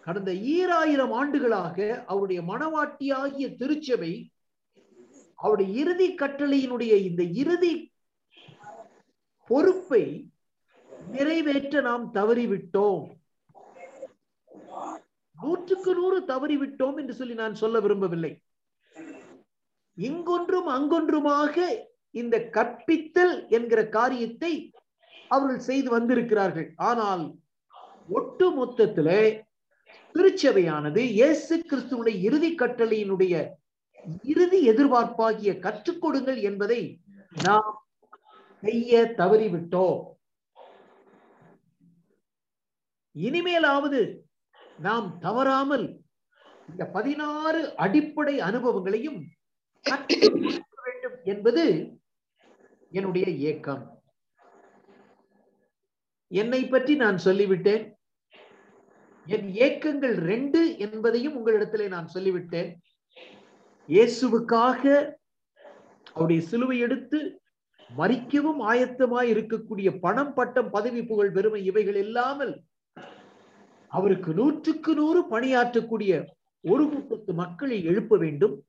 கடந்த 0.00 0.32
ஈராயிரம் 0.32 1.12
ஆண்டுகளாக 1.12 2.04
அவருடைய 2.06 2.42
மனவாட்டியாகிய 2.42 3.46
திருச்சபை 3.56 4.12
அவருடைய 5.34 5.70
இறுதி 5.82 6.08
கட்டளையினுடைய 6.14 6.92
இந்த 7.08 7.22
இறுதி 7.42 7.72
பொறுப்பை 9.50 10.04
நிறைவேற்ற 11.12 11.80
நாம் 11.80 12.04
தவறிவிட்டோம். 12.14 13.04
நூற்றுக்கு 15.42 15.92
நூறு 15.98 16.18
தவறிவிட்டோம் 16.30 16.98
என்று 17.00 17.14
சொல்லி 17.18 17.34
நான் 17.42 17.60
சொல்ல 17.62 17.80
விரும்பவில்லை. 17.84 18.32
இங்கொன்றும் 19.96 20.68
அங்கொன்றுமாக 20.76 21.56
இந்த 22.20 22.36
கற்பித்தல் 22.56 23.34
என்கிற 23.56 23.80
காரியத்தை 23.96 24.52
அவர்கள் 25.34 25.66
செய்து 25.68 25.88
வந்திருக்கிறார்கள். 25.96 26.68
ஆனால் 26.88 27.24
ஒட்டு 28.18 28.46
மொத்தத்துல 28.58 29.08
திருச்சபையானது 30.14 31.00
இயேசு 31.20 31.54
கிறிஸ்துவனுடைய 31.70 32.16
இறுதி 32.28 32.50
கட்டளையினுடைய 32.60 33.34
இறுதி 34.32 34.58
எதிர்பார்ப்பாகிய 34.72 35.52
கற்றுக் 35.64 36.02
கொடுங்கள் 36.02 36.38
என்பதை 36.50 36.80
நாம் 37.46 37.72
செய்ய 38.62 39.02
தவறிவிட்டோம். 39.18 39.98
இனிமேலாவது 43.16 44.00
நாம் 44.84 45.06
தவறாமல் 45.18 45.86
இந்த 46.70 46.84
பதினாறு 46.96 47.60
அடிப்படை 47.84 48.34
அனுபவங்களையும் 48.48 49.18
வேண்டும் 50.86 51.16
என்பது 51.32 51.64
என்னுடைய 52.90 53.26
ஏக்கம். 53.50 53.82
என்னை 56.30 56.60
பற்றி 56.68 56.94
நான் 57.02 57.18
சொல்லிவிட்டேன். 57.24 57.84
என் 59.26 59.48
ஏக்கங்கள் 59.66 60.16
ரெண்டு 60.30 60.60
என்பதையும் 60.84 61.36
உங்களிடத்திலே 61.38 61.86
நான் 61.94 62.12
சொல்லிவிட்டேன். 62.14 62.70
இயேசுவுக்காக 63.88 64.82
அவருடைய 66.14 66.42
சிலுவை 66.50 66.78
எடுத்து 66.86 67.18
மறிக்கவும் 67.90 68.60
ஆயத்தமாய் 68.70 69.30
இருக்கக்கூடிய 69.32 69.88
பணம் 70.04 70.32
பட்டம் 70.34 70.70
பதவி 70.70 71.02
புகழ் 71.10 71.34
பெருமை 71.36 71.60
இவைகள் 71.64 71.98
இல்லாமல் 72.04 72.54
அவருக்கு 73.88 74.34
நூற்றுக்கு 74.34 74.94
நூறு 74.94 75.20
பணியாற்றக்கூடிய 75.30 76.12
ஒரு 76.60 76.88
கூட்டத்து 76.88 77.32
மக்களை 77.32 77.84
எழுப்ப 77.84 78.16
வேண்டும். 78.16 78.66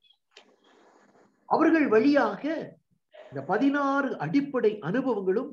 அவர்கள் 1.44 1.88
வழியாக 1.88 2.42
இந்த 3.30 3.42
பதினாறு 3.42 4.18
அடிப்படை 4.18 4.78
அனுபவங்களும் 4.78 5.50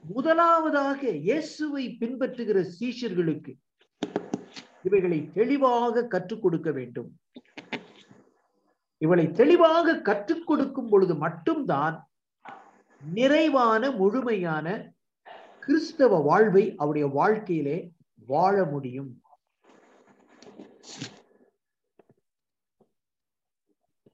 முதலாவதாக 0.00 1.00
இயேசுவை 1.08 1.96
பின்பற்றுகிற 2.00 2.58
சீஷர்களுக்கு 2.78 3.52
இவைகளை 4.82 5.30
தெளிவாக 5.32 6.06
கற்றுக் 6.06 6.42
கொடுக்க 6.42 6.70
வேண்டும். 6.70 7.08
இவளை 8.98 9.32
தெளிவாக 9.32 10.00
கற்றுக் 10.00 10.46
கொடுக்கும் 10.46 10.88
பொழுது 10.88 11.14
மட்டும்தான் 11.14 11.96
நிறைவான 13.00 13.90
முழுமையான 13.90 14.94
கிறிஸ்தவ 15.60 16.20
வாழ்வை 16.20 16.74
அவருடைய 16.76 17.06
வாழ்க்கையிலே 17.08 17.78
வாழ 18.26 18.64
முடியும். 18.64 19.10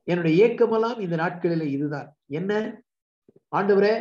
என்னுடைய 0.08 0.46
ஏக்கமெல்லாம் 0.46 1.00
இந்த 1.00 1.16
நாட்களில 1.16 1.62
இதுதான். 1.62 2.08
என்ன? 2.26 2.82
ஆண்டவரே 3.56 3.94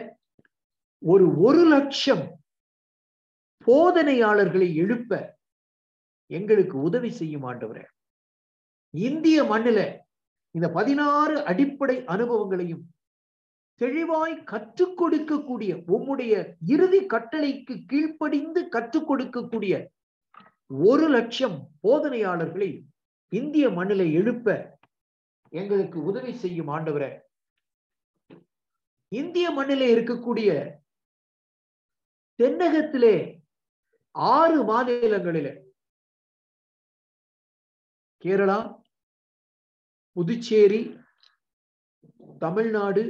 ஒரு 1.04 1.26
ஒரு 1.40 1.62
லட்சம் 1.68 2.26
போதனையாளர்களை 3.66 4.68
எழுப்ப 4.76 5.40
எங்களுக்கு 6.32 6.82
உதவி 6.82 7.12
செய்யும் 7.12 7.44
ஆண்டவரே. 7.44 7.84
இந்திய 8.94 9.44
மண்ணில 9.44 9.80
இந்த 10.56 10.68
பதினாறு 10.72 11.46
அடிப்படை 11.46 12.06
அனுபவங்களையும் 12.06 12.84
தெளிவாய் 13.82 14.44
கற்றுக் 14.44 14.98
கொடுக்கக்கூடிய 15.02 15.72
உம்முடைய 15.96 16.34
இறுதி 16.66 17.00
கட்டளைக்கு 17.06 17.76
கீழ்ப்படிந்து 17.86 18.68
கற்றுக் 18.70 19.08
கொடுக்கக்கூடிய 19.12 19.76
ஒரு 20.72 21.10
லட்சம் 21.10 21.58
போதனையாளர்களை 21.84 22.70
இந்திய 23.32 23.70
மண்ணில 23.70 24.14
எழுப்ப 24.14 24.48
எங்களுக்கு 25.54 26.04
உதவி 26.04 26.34
செய்யும் 26.34 26.68
ஆண்டவரே. 26.68 27.10
இந்திய 29.12 29.52
மண்ணிலே 29.52 29.96
இருக்கக்கூடிய 29.96 30.50
தென்னகத்திலே 32.40 33.16
ஆறு 34.16 34.64
மாநிலங்களில 34.64 35.48
கேரளா 38.24 38.60
புதுச்சேரி 40.16 40.82
தமிழ்நாடு 42.42 43.04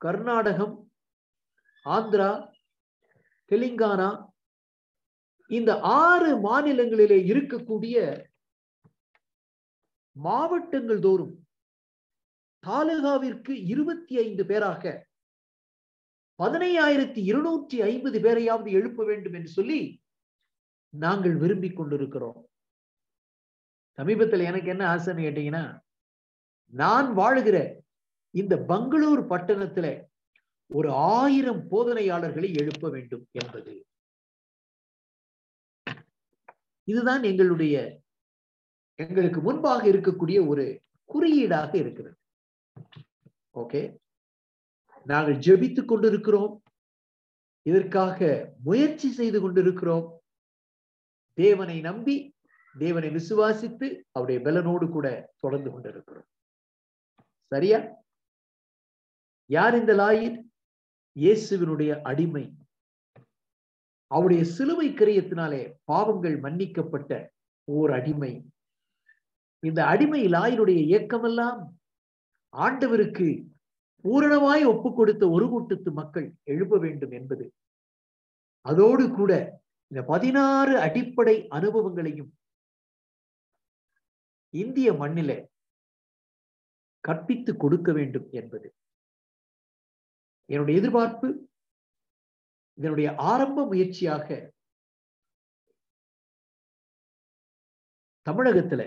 கர்நாடகம் 0.00 0.74
ஆந்திரா 1.86 2.30
தெலுங்கானா 3.50 4.29
இந்த 5.56 5.70
ஆறு 6.00 6.30
மாநிலங்களிலே 6.46 7.18
இருக்கக்கூடிய 7.30 7.96
மாவட்டங்கள் 10.16 11.00
தோறும் 11.00 11.34
தாலுகாவிற்கு 12.64 13.52
இருபத்தி 13.72 14.14
ஐந்து 14.18 14.42
பேராக 14.46 14.92
பதினையாயிரத்தி 16.38 17.20
இருநூற்றி 17.30 17.76
ஐம்பது 17.80 18.18
பேரையாவது 18.20 18.70
எழுப்ப 18.78 19.04
வேண்டும் 19.04 19.32
என்று 19.32 19.50
சொல்லி 19.58 19.80
நாங்கள் 20.94 21.36
விரும்பிக் 21.36 21.76
கொண்டிருக்கிறோம். 21.76 22.38
சமீபத்தில் 23.98 24.48
எனக்கு 24.50 24.68
என்ன 24.68 24.84
ஆசைன்னு 24.94 25.26
கேட்டீங்கன்னா 25.26 25.64
நான் 26.72 27.08
வாழுகிற 27.18 27.58
இந்த 28.34 28.54
பெங்களூர் 28.70 29.22
பட்டணத்துல 29.32 29.86
ஒரு 30.70 30.90
ஆயிரம் 30.92 31.62
போதனையாளர்களை 31.70 32.50
எழுப்ப 32.60 32.88
வேண்டும் 32.88 33.24
என்பது. 33.32 33.74
இதுதான் 36.90 37.22
எங்களுடைய 37.22 37.74
எங்களுக்கு 38.94 39.40
முன்பாக 39.40 39.88
இருக்கக்கூடிய 39.88 40.46
ஒரு 40.46 40.64
குறியீடாக 41.04 41.72
இருக்கிறது. 41.76 42.16
ஓகே 43.54 43.82
நாங்கள் 45.04 45.38
ஜெபித்துக் 45.38 45.84
கொண்டிருக்கிறோம். 45.84 46.62
இதற்காக 47.62 48.18
முயற்சி 48.64 49.08
செய்து 49.12 49.40
கொண்டிருக்கிறோம். 49.40 50.06
தேவனை 51.34 51.80
நம்பி 51.80 52.16
தேவனை 52.78 53.08
விசுவாசித்து 53.08 53.86
அவருடைய 54.10 54.40
பலனோடு 54.40 54.86
கூட 54.88 55.06
தொடர்ந்து 55.38 55.70
கொண்டிருக்கிறோம். 55.70 56.28
சரியா? 57.46 57.78
யார் 59.50 59.74
இந்த 59.74 59.92
லாயின் 59.92 60.38
இயேசுவினுடைய 61.20 61.92
அடிமை. 62.02 62.44
அவருடைய 64.10 64.44
சிலுவை 64.44 64.88
கிரியத்தினாலே 64.90 65.74
பாவங்கள் 65.84 66.36
மன்னிக்கப்பட்ட 66.40 67.28
ஓர் 67.64 67.90
அடிமை. 67.90 68.32
இந்த 69.58 69.80
அடிமை 69.86 70.26
லாயினுடைய 70.26 70.78
இயக்கமெல்லாம் 70.90 71.60
ஆண்டவருக்கு 72.52 73.28
பூரணமாய் 74.04 74.62
ஒப்பு 74.64 74.94
கொடுத்த 74.94 75.24
ஒரு 75.28 75.48
கூட்டத்து 75.48 75.90
மக்கள் 75.92 76.26
எழுப்ப 76.42 76.78
வேண்டும் 76.78 77.10
என்பது. 77.10 77.44
அதோடு 78.66 79.04
கூட 79.10 79.32
இந்த 79.90 80.00
பதினாறு 80.02 80.78
அடிப்படை 80.78 81.46
அனுபவங்களையும் 81.48 82.30
இந்திய 84.54 84.92
மண்ணில 84.92 85.30
கற்பித்து 87.00 87.52
கொடுக்க 87.56 87.92
வேண்டும் 87.92 88.28
என்பது. 88.30 88.68
என்னுடைய 90.50 90.80
எதிர்பார்ப்பு 90.80 91.49
இதனுடைய 92.78 93.14
ஆரம்ப 93.14 93.66
முயற்சியாக 93.66 94.52
தமிழகத்துல 98.26 98.82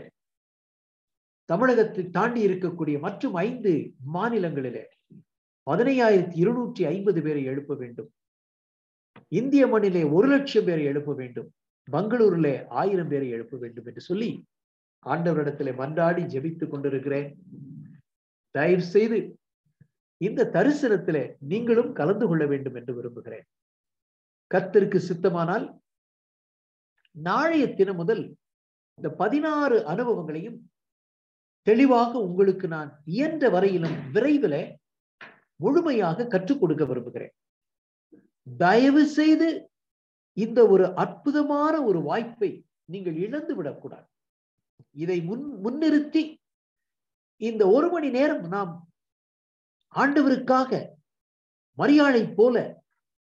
தமிழகத்தை 1.50 2.10
தாண்டி 2.10 2.48
இருக்கக்கூடிய 2.48 3.00
மற்றும் 3.00 3.34
ஐந்து 3.34 3.72
மாநிலங்களில 4.14 4.78
பதினையாயிரத்தி 5.68 6.36
இருநூற்றி 6.36 6.86
ஐம்பது 6.86 7.22
பேரை 7.22 7.44
எழுப்ப 7.44 7.76
வேண்டும். 7.76 8.14
இந்திய 9.28 9.68
மண்ணிலே 9.68 10.04
ஒரு 10.04 10.28
லட்சம் 10.28 10.66
பேரை 10.66 10.84
எழுப்ப 10.84 11.14
வேண்டும். 11.14 11.50
பெங்களூரிலே 11.92 12.68
ஆயிரம் 12.68 13.08
பேரை 13.08 13.30
எழுப்ப 13.30 13.58
வேண்டும் 13.58 13.86
என்று 13.86 14.02
சொல்லி 14.02 14.46
ஆண்டவரிடத்திலே 15.06 15.72
மன்றாடி 15.82 16.24
ஜெபித்துக் 16.34 16.70
கொண்டிருக்கிறேன். 16.70 17.30
தயவு 18.52 18.82
செய்து 18.82 19.40
இந்த 20.18 20.50
தரிசனத்துல 20.54 21.18
நீங்களும் 21.40 21.94
கலந்து 21.94 22.28
கொள்ள 22.28 22.46
வேண்டும் 22.46 22.76
என்று 22.76 22.94
விரும்புகிறேன். 22.96 23.46
கத்திற்கு 24.54 25.00
சித்தமானால் 25.08 25.66
நாளைய 27.16 27.64
தினம் 27.74 27.96
முதல் 27.96 28.24
இந்த 29.00 29.10
பதினாறு 29.22 29.78
அனுபவங்களையும் 29.86 30.60
தெளிவாக 31.68 32.12
உங்களுக்கு 32.20 32.68
நான் 32.68 32.90
இயன்ற 33.06 33.50
வரையிலும் 33.50 33.98
விரைவில் 34.12 34.62
முழுமையாக 35.60 36.28
கற்றுக் 36.28 36.62
கொடுக்க 36.62 36.84
விரும்புகிறேன். 36.86 37.34
தயவு 38.58 39.04
செய்து 39.18 39.48
இந்த 40.38 40.60
ஒரு 40.68 40.86
அற்புதமான 41.04 41.74
ஒரு 41.84 42.00
வாய்ப்பை 42.02 42.50
நீங்கள் 42.92 43.18
இழந்து 43.26 43.54
விடக்கூடாது. 43.56 44.08
இதை 45.04 45.18
முன் 45.30 45.46
முன்னிறுத்தி 45.66 46.24
இந்த 47.42 47.64
ஒரு 47.68 47.88
மணி 47.90 48.10
நேரம் 48.10 48.44
நாம் 48.56 48.74
ஆண்டவருக்காக 49.96 50.72
மரியாதை 51.78 52.24
போல 52.40 52.56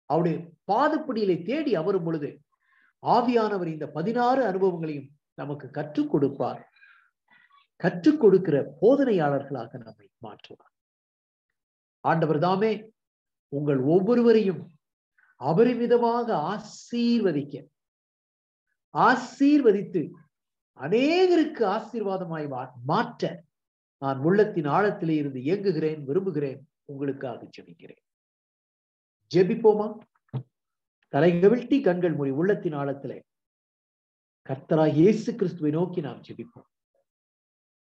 அவருடைய 0.10 0.38
பாதப்படியிலை 0.72 1.46
தேடி 1.46 1.76
அமரும் 1.76 2.04
பொழுது 2.04 2.42
ஆவியானவர் 3.04 3.68
இந்த 3.68 3.88
பதினாறு 3.88 4.46
அனுபவங்களையும் 4.46 5.10
நமக்கு 5.34 5.70
கற்றுக் 5.70 6.12
கொடுப்பார். 6.12 6.62
கற்றுக் 7.76 8.20
கொடுக்கிற 8.20 8.78
போதனையாளர்களாக 8.82 9.78
நம்மை 9.78 10.08
மாற்றுவார். 10.24 10.74
ஆண்டவர் 12.00 12.40
தாமே 12.40 12.94
உங்கள் 13.50 13.80
ஒவ்வொருவரையும் 13.80 14.62
அபரிமிதமாக 15.40 16.28
ஆசீர்வதிக்க 16.52 17.56
ஆசீர்வதித்து 18.94 20.02
அநேகருக்கு 20.80 21.64
ஆசீர்வாதமாய் 21.76 22.48
மாற்ற 22.86 23.44
நான் 23.98 24.20
உள்ளத்தின் 24.20 24.66
ஆழத்திலே 24.66 25.16
இருந்து 25.18 25.40
இயங்குகிறேன் 25.40 26.04
விரும்புகிறேன் 26.04 26.70
உங்களுக்காக 26.86 27.48
ஜெபிக்கிறேன். 27.58 28.04
ஜெபிப்போமா? 29.36 29.88
தலைகவிழ்த்தி 31.14 31.78
கண்கள் 31.82 32.16
மூடி 32.16 32.30
உள்ளத்தின் 32.30 32.74
ஆழத்திலே 32.74 33.18
கர்த்தரா 34.50 34.86
இயேசு 34.94 35.36
கிறிஸ்துவை 35.36 35.72
நோக்கி 35.72 36.02
நாம் 36.02 36.24
ஜெபிப்போம். 36.28 36.68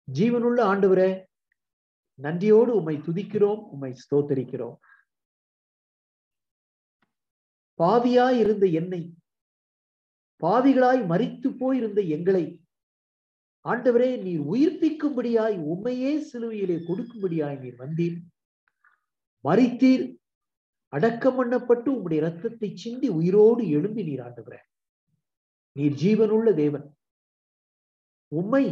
ஜீவனுள்ள 0.09 0.61
ஆண்டவரே 0.71 1.11
நன்றியோடு 2.14 2.73
உம்மை 2.79 2.97
துதிக்கிறோம் 2.97 3.62
உம்மை 3.75 3.93
ஸ்தோத்தரிக்கிறோம். 4.03 4.77
பாவியாய் 7.79 8.39
இருந்த 8.39 8.66
என்னை 8.81 9.03
பாவிகளாய் 10.43 11.03
மறித்து 11.12 11.49
போயிருந்த 11.61 12.01
எங்களை 12.16 12.45
ஆண்டவரே 13.64 14.11
நீர் 14.23 14.43
உயிர்ப்பிக்கும்படியாய் 14.53 15.57
உண்மையே 15.73 16.12
சிலுவையிலே 16.31 16.77
கொடுக்கும்படியாய் 16.89 17.59
நீர் 17.62 17.79
வந்தீர். 17.85 18.18
மறித்தீர் 19.45 20.05
அடக்கம் 20.93 21.36
பண்ணப்பட்டு 21.38 21.88
உம்முடைய 21.95 22.20
ரத்தத்தை 22.20 22.76
சிந்தி 22.76 23.09
உயிரோடு 23.09 23.68
எழும்பி 23.68 24.03
நீர் 24.03 24.20
ஆண்டுகிற. 24.20 24.57
நீர் 25.76 25.93
ஜீவனுள்ள 25.93 26.55
தேவன். 26.55 26.86
உம்மை 28.32 28.64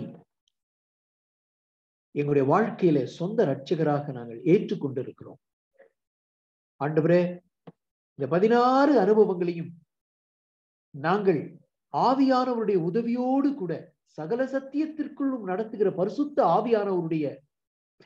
எங்களுடைய 2.14 2.44
வாழ்க்கையில 2.54 3.04
சொந்த 3.04 3.44
ரட்சகராக 3.46 4.12
நாங்கள் 4.12 4.40
ஏற்றுக்கொண்டிருக்கிறோம். 4.42 5.40
ஆண்டவரே 6.80 7.20
இந்த 8.18 8.26
பதினாறு 8.28 8.92
அனுபவங்களையும் 9.00 9.70
நாங்கள் 10.94 11.40
ஆவியானவருடைய 11.94 12.78
உதவியோடு 12.90 13.54
கூட 13.54 13.72
சகல 14.18 14.44
சத்தியத்திற்குள்ளும் 14.44 15.44
நடத்துகிற 15.44 15.90
பரிசுத்த 15.90 16.38
ஆவியானவருடைய 16.44 17.26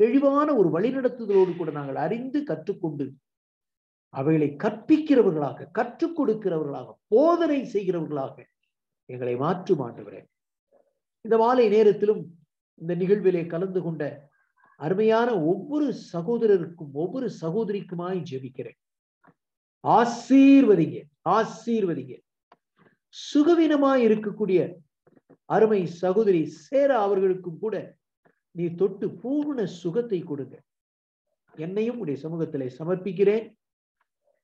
தெளிவான 0.00 0.48
ஒரு 0.54 0.68
வழிநடத்துதலோடு 0.68 1.56
கூட 1.56 1.70
நாங்கள் 1.70 1.96
அறிந்து 1.96 2.40
கற்றுக்கொண்டு 2.40 3.06
அவைகளை 4.18 4.48
கற்பிக்கிறவர்களாக 4.62 5.68
கற்றுக் 5.78 6.16
கொடுக்கிறவர்களாக 6.18 6.88
போதனை 7.12 7.60
செய்கிறவர்களாக 7.72 8.36
எங்களை 9.12 9.34
மாற்றும் 9.36 9.82
ஆண்டவரே. 9.86 10.20
இந்த 11.20 11.36
மாலை 11.42 11.68
நேரத்திலும் 11.68 12.22
இந்த 12.80 12.92
நிகழ்விலே 12.94 13.42
கலந்து 13.46 13.80
கொண்ட 13.82 14.02
அருமையான 14.76 15.28
ஒவ்வொரு 15.42 15.88
சகோதரருக்கும் 16.12 16.92
ஒவ்வொரு 16.92 17.28
சகோதரிக்குமாய் 17.40 18.20
ஜெபிக்கிறேன். 18.30 18.78
ஆசீர்வதிங்க 19.84 20.98
ஆசீர்வதிங்க. 21.28 22.14
சுகவீனமாய் 23.14 24.04
இருக்கக்கூடிய 24.08 24.60
அருமை 25.44 25.80
சகோதரி 26.02 26.42
சேரா 26.46 26.98
அவர்களுக்கும் 27.06 27.58
கூட 27.58 27.96
நீ 28.50 28.64
தொட்டு 28.80 29.06
பூர்ண 29.22 29.64
சுகத்தை 29.80 30.20
கொடுங்க. 30.22 30.54
என்னையும் 31.54 31.98
உடைய 31.98 32.28
சமூகத்திலே 32.28 32.68
சமர்ப்பிக்கிறேன். 32.78 33.44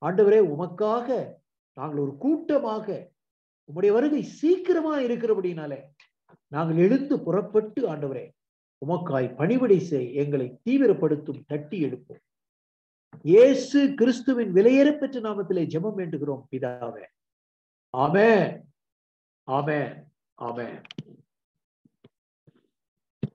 ஆண்டவரே 0.03 0.41
உமக்காக 0.55 1.09
நாங்கள் 1.77 2.01
ஒரு 2.01 2.13
கூட்டமாக 2.17 2.87
உம்முடைய 3.69 3.93
வருகை 3.93 4.23
சீக்கிரமா 4.39 4.95
இருக்கிறபடினாலே 4.99 5.81
நாங்கள் 6.53 6.77
எழுந்து 6.77 7.15
புறப்பட்டு 7.19 7.81
ஆண்டவரே 7.89 8.27
உமக்காய் 8.83 9.29
பணிவிடை 9.35 9.79
செய் 9.81 10.15
எங்களை 10.15 10.47
தீவிரப்படுத்தும் 10.67 11.45
தட்டி 11.47 11.79
எடுப்போம் 11.87 12.23
இயேசு 13.25 13.95
கிறிஸ்துவின் 13.95 14.53
விலையேறப்பெற்ற 14.53 15.21
நாமத்திலே 15.21 15.63
ஜெபம் 15.65 15.97
வேண்டுகிறோம் 15.97 16.43
பிதாவே. 16.53 17.05
ஆமே 17.95 18.29
ஆமே 19.49 19.79
ஆமே 20.39 20.67